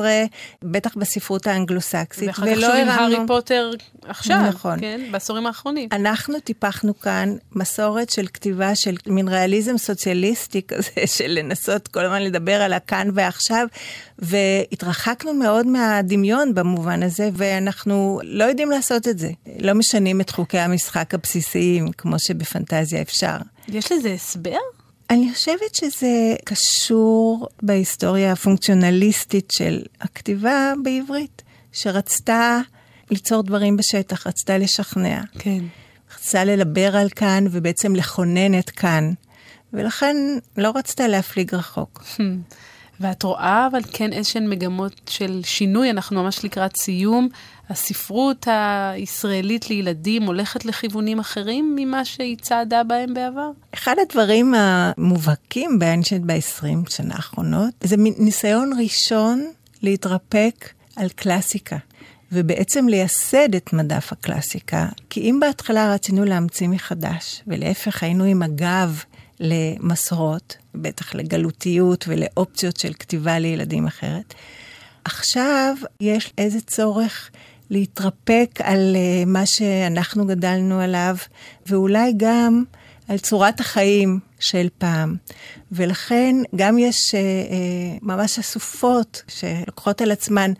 בטח 0.62 0.94
בספרות 0.96 1.46
האנגלוסקסית. 1.46 2.28
ואחר 2.28 2.54
כך 2.54 2.60
שומעים 2.60 2.88
הארי 2.88 3.16
פוטר 3.26 3.70
עכשיו, 4.02 4.42
נכון. 4.48 4.80
כן, 4.80 5.00
בעשורים 5.10 5.46
האחרונים. 5.46 5.88
אנחנו 5.92 6.40
טיפחנו 6.40 6.98
כאן 6.98 7.36
מסורת 7.52 8.10
של 8.10 8.26
כתיבה 8.26 8.74
של 8.74 8.96
מין 9.06 9.28
ריאליזם 9.28 9.78
סוציאליסטי 9.78 10.62
כזה, 10.68 10.90
של 11.16 11.26
לנסות 11.28 11.88
כל 11.88 12.04
הזמן 12.04 12.22
לדבר 12.22 12.62
על 12.62 12.72
הכאן 12.72 13.08
ועכשיו, 13.14 13.66
והתרחקנו 14.18 15.34
מאוד 15.34 15.66
מהדמיון 15.66 16.54
במובן 16.54 17.02
הזה, 17.02 17.30
ואנחנו 17.32 18.20
לא 18.24 18.44
יודעים 18.44 18.70
לעשות 18.70 19.08
את 19.08 19.18
זה. 19.18 19.30
לא 19.58 19.74
משנים 19.74 20.20
את 20.20 20.30
חוקי 20.30 20.58
המשחק 20.58 21.14
הבסיסיים, 21.14 21.92
כמו 21.92 22.18
שבפנטזיה 22.18 23.02
אפשר. 23.02 23.36
יש 23.68 23.92
לזה 23.92 24.12
הסבר? 24.12 24.58
אני 25.10 25.32
חושבת 25.34 25.74
שזה 25.74 26.34
קשור 26.44 27.48
בהיסטוריה 27.62 28.32
הפונקציונליסטית 28.32 29.50
של 29.52 29.82
הכתיבה 30.00 30.72
בעברית, 30.82 31.42
שרצתה 31.72 32.60
ליצור 33.10 33.42
דברים 33.42 33.76
בשטח, 33.76 34.26
רצתה 34.26 34.58
לשכנע. 34.58 35.20
כן. 35.38 35.64
רצתה 36.14 36.44
לדבר 36.44 36.96
על 36.96 37.08
כאן 37.08 37.44
ובעצם 37.50 37.96
לכונן 37.96 38.58
את 38.58 38.70
כאן, 38.70 39.12
ולכן 39.72 40.16
לא 40.56 40.72
רצתה 40.74 41.08
להפליג 41.08 41.54
רחוק. 41.54 42.04
ואת 43.00 43.22
רואה 43.22 43.66
אבל 43.70 43.80
כן 43.92 44.12
איזשהן 44.12 44.48
מגמות 44.48 45.00
של 45.08 45.40
שינוי, 45.44 45.90
אנחנו 45.90 46.22
ממש 46.22 46.44
לקראת 46.44 46.76
סיום. 46.76 47.28
הספרות 47.70 48.46
הישראלית 48.50 49.70
לילדים 49.70 50.22
הולכת 50.22 50.64
לכיוונים 50.64 51.18
אחרים 51.18 51.76
ממה 51.76 52.04
שהיא 52.04 52.36
צעדה 52.36 52.84
בהם 52.84 53.14
בעבר? 53.14 53.50
אחד 53.74 53.94
הדברים 54.08 54.54
המובהקים 54.56 55.78
באנשט 55.78 56.20
ב-20 56.26 56.90
שנה 56.90 57.14
האחרונות, 57.14 57.74
זה 57.84 57.96
ניסיון 57.98 58.70
ראשון 58.78 59.50
להתרפק 59.82 60.68
על 60.96 61.08
קלאסיקה. 61.08 61.76
ובעצם 62.32 62.88
לייסד 62.88 63.54
את 63.54 63.72
מדף 63.72 64.12
הקלאסיקה. 64.12 64.86
כי 65.10 65.20
אם 65.20 65.40
בהתחלה 65.40 65.94
רצינו 65.94 66.24
להמציא 66.24 66.68
מחדש, 66.68 67.42
ולהפך 67.46 68.02
היינו 68.02 68.24
עם 68.24 68.42
הגב 68.42 69.02
למסורות, 69.40 70.56
בטח 70.74 71.14
לגלותיות 71.14 72.04
ולאופציות 72.08 72.76
של 72.76 72.92
כתיבה 72.92 73.38
לילדים 73.38 73.86
אחרת, 73.86 74.34
עכשיו 75.04 75.76
יש 76.00 76.32
איזה 76.38 76.60
צורך 76.60 77.30
להתרפק 77.70 78.50
על 78.62 78.96
uh, 78.96 79.28
מה 79.28 79.46
שאנחנו 79.46 80.26
גדלנו 80.26 80.80
עליו, 80.80 81.16
ואולי 81.66 82.12
גם 82.16 82.64
על 83.08 83.18
צורת 83.18 83.60
החיים 83.60 84.18
של 84.38 84.68
פעם. 84.78 85.16
ולכן 85.72 86.36
גם 86.56 86.78
יש 86.78 87.08
uh, 87.08 87.12
uh, 87.12 87.98
ממש 88.02 88.38
אסופות 88.38 89.22
שלוקחות 89.28 90.00
על 90.00 90.10
עצמן 90.10 90.52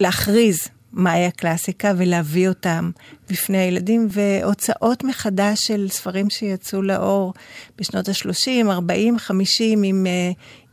להכריז 0.00 0.58
מהי 0.92 1.26
הקלאסיקה 1.26 1.92
ולהביא 1.96 2.48
אותם 2.48 2.90
בפני 3.30 3.58
הילדים, 3.58 4.08
והוצאות 4.10 5.04
מחדש 5.04 5.66
של 5.66 5.88
ספרים 5.90 6.30
שיצאו 6.30 6.82
לאור 6.82 7.34
בשנות 7.78 8.08
ה-30, 8.08 8.70
40, 8.70 9.18
50, 9.18 9.82
עם 9.82 10.06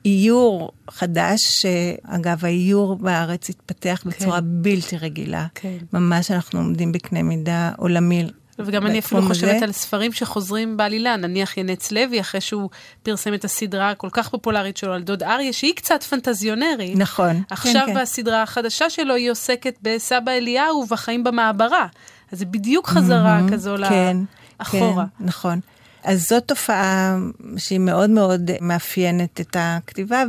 איור 0.05 0.71
חדש, 0.89 1.39
שאגב, 1.41 2.45
האיור 2.45 2.95
בארץ 2.95 3.49
התפתח 3.49 3.99
כן. 4.03 4.09
בצורה 4.09 4.41
בלתי 4.41 4.97
רגילה. 4.97 5.45
כן. 5.55 5.77
ממש 5.93 6.31
אנחנו 6.31 6.59
עומדים 6.59 6.91
בקנה 6.91 7.23
מידה 7.23 7.71
עולמי. 7.77 8.27
וגם 8.59 8.85
אני 8.85 8.99
אפילו 8.99 9.21
חושבת 9.21 9.61
על 9.61 9.71
ספרים 9.71 10.13
שחוזרים 10.13 10.77
בעלילה, 10.77 11.15
נניח 11.15 11.57
ינץ 11.57 11.91
לוי, 11.91 12.21
אחרי 12.21 12.41
שהוא 12.41 12.69
פרסם 13.03 13.33
את 13.33 13.45
הסדרה 13.45 13.89
הכל 13.89 14.09
כך 14.11 14.29
פופולרית 14.29 14.77
שלו 14.77 14.93
על 14.93 15.01
דוד 15.01 15.23
אריה, 15.23 15.53
שהיא 15.53 15.73
קצת 15.75 16.03
פנטזיונרית. 16.03 16.97
נכון. 16.97 17.43
עכשיו 17.49 17.83
כן, 17.87 18.01
בסדרה 18.01 18.35
כן. 18.35 18.41
החדשה 18.41 18.89
שלו 18.89 19.15
היא 19.15 19.31
עוסקת 19.31 19.75
בסבא 19.81 20.31
אליהו 20.31 20.75
ובחיים 20.75 21.23
במעברה. 21.23 21.87
אז 22.31 22.39
זה 22.39 22.45
בדיוק 22.45 22.87
חזרה 22.87 23.39
mm-hmm, 23.39 23.51
כזו 23.51 23.75
כן, 23.89 24.17
לאחורה. 24.59 25.05
כן, 25.19 25.25
נכון. 25.25 25.59
אז 26.03 26.27
זאת 26.29 26.43
תופעה 26.47 27.17
שהיא 27.57 27.79
מאוד 27.79 28.09
מאוד 28.09 28.51
מאפיינת 28.61 29.41
את 29.41 29.55
הכתיבה, 29.59 30.23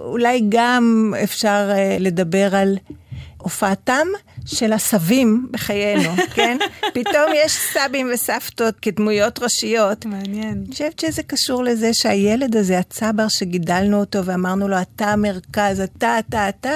ואולי 0.00 0.42
גם 0.48 1.14
אפשר 1.22 1.70
אה, 1.70 1.96
לדבר 2.00 2.56
על 2.56 2.78
הופעתם 3.38 4.06
של 4.46 4.72
הסבים 4.72 5.48
בחיינו, 5.50 6.10
כן? 6.34 6.56
פתאום 6.94 7.32
יש 7.34 7.52
סבים 7.52 8.10
וסבתות 8.14 8.74
כדמויות 8.82 9.38
ראשיות. 9.38 10.06
מעניין. 10.06 10.62
אני 10.66 10.72
חושבת 10.72 10.98
שזה 10.98 11.22
קשור 11.22 11.64
לזה 11.64 11.94
שהילד 11.94 12.56
הזה, 12.56 12.78
הצבר 12.78 13.28
שגידלנו 13.28 14.00
אותו 14.00 14.24
ואמרנו 14.24 14.68
לו, 14.68 14.76
אתה 14.80 15.06
המרכז, 15.06 15.80
אתה, 15.80 16.18
אתה, 16.18 16.48
אתה, 16.48 16.72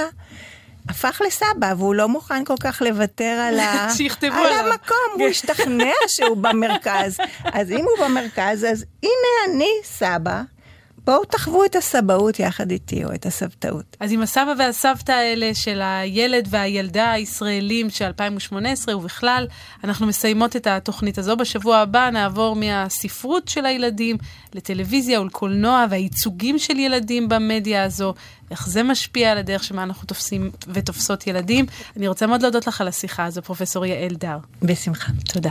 הפך 0.88 1.22
לסבא, 1.26 1.74
והוא 1.78 1.94
לא 1.94 2.08
מוכן 2.08 2.44
כל 2.44 2.54
כך 2.60 2.82
לוותר 2.82 3.24
על, 3.48 3.58
ה... 3.58 3.88
על. 4.46 4.66
המקום, 4.72 4.96
הוא 5.14 5.28
השתכנע 5.28 5.92
שהוא 6.08 6.36
במרכז. 6.36 7.16
אז 7.44 7.70
אם 7.70 7.84
הוא 7.84 8.06
במרכז, 8.06 8.64
אז 8.64 8.84
הנה 9.02 9.54
אני 9.54 9.70
סבא, 9.84 10.42
בואו 11.06 11.24
תחוו 11.24 11.64
את 11.64 11.76
הסבאות 11.76 12.40
יחד 12.40 12.70
איתי, 12.70 13.04
או 13.04 13.14
את 13.14 13.26
הסבתאות. 13.26 13.96
אז 14.00 14.12
עם 14.12 14.22
הסבא 14.22 14.52
והסבתא 14.58 15.12
האלה 15.12 15.54
של 15.54 15.80
הילד 15.82 16.48
והילדה 16.50 17.12
הישראלים 17.12 17.90
של 17.90 18.04
2018 18.04 18.96
ובכלל, 18.96 19.46
אנחנו 19.84 20.06
מסיימות 20.06 20.56
את 20.56 20.66
התוכנית 20.66 21.18
הזו. 21.18 21.36
בשבוע 21.36 21.76
הבא 21.76 22.10
נעבור 22.10 22.56
מהספרות 22.56 23.48
של 23.48 23.66
הילדים 23.66 24.16
לטלוויזיה 24.54 25.20
ולקולנוע 25.20 25.86
והייצוגים 25.90 26.58
של 26.58 26.78
ילדים 26.78 27.28
במדיה 27.28 27.84
הזו, 27.84 28.14
איך 28.50 28.68
זה 28.68 28.82
משפיע 28.82 29.32
על 29.32 29.38
הדרך 29.38 29.64
שמה 29.64 29.82
אנחנו 29.82 30.06
תופסים 30.06 30.50
ותופסות 30.68 31.26
ילדים. 31.26 31.66
אני 31.96 32.08
רוצה 32.08 32.26
מאוד 32.26 32.42
להודות 32.42 32.66
לך 32.66 32.80
על 32.80 32.88
השיחה 32.88 33.24
הזו, 33.24 33.42
פרופסור 33.42 33.86
יעל 33.86 34.14
דר. 34.14 34.38
בשמחה. 34.62 35.12
תודה. 35.32 35.50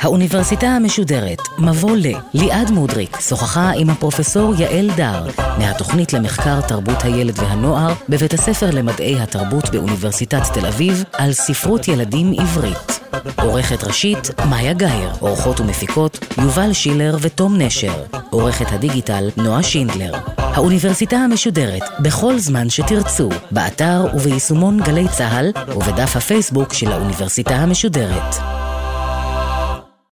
האוניברסיטה 0.00 0.66
המשודרת, 0.66 1.38
מבוא 1.58 1.96
ל. 1.96 2.06
ליעד 2.34 2.70
מודריק 2.70 3.20
שוחחה 3.20 3.70
עם 3.76 3.90
הפרופסור 3.90 4.54
יעל 4.58 4.90
דר 4.96 5.26
מהתוכנית 5.58 6.12
למחקר 6.12 6.60
תרבות 6.60 7.04
הילד 7.04 7.38
והנוער 7.38 7.92
בבית 8.08 8.34
הספר 8.34 8.70
למדעי 8.72 9.20
התרבות 9.20 9.70
באוניברסיטת 9.70 10.42
תל 10.54 10.66
אביב 10.66 11.04
על 11.12 11.32
ספרות 11.32 11.88
ילדים 11.88 12.32
עברית. 12.38 13.00
עורכת 13.42 13.84
ראשית, 13.84 14.30
מאיה 14.48 14.72
גאייר. 14.72 15.10
עורכות 15.20 15.60
ומפיקות, 15.60 16.24
יובל 16.42 16.72
שילר 16.72 17.16
ותום 17.20 17.62
נשר. 17.62 18.02
עורכת 18.30 18.72
הדיגיטל, 18.72 19.28
נועה 19.36 19.62
שינדלר. 19.62 20.12
האוניברסיטה 20.36 21.16
המשודרת, 21.16 21.82
בכל 22.00 22.38
זמן 22.38 22.70
שתרצו, 22.70 23.28
באתר 23.50 24.06
וביישומון 24.14 24.80
גלי 24.80 25.08
צה"ל 25.08 25.52
ובדף 25.68 26.16
הפייסבוק 26.16 26.72
של 26.72 26.92
האוניברסיטה 26.92 27.54
המשודרת. 27.54 28.36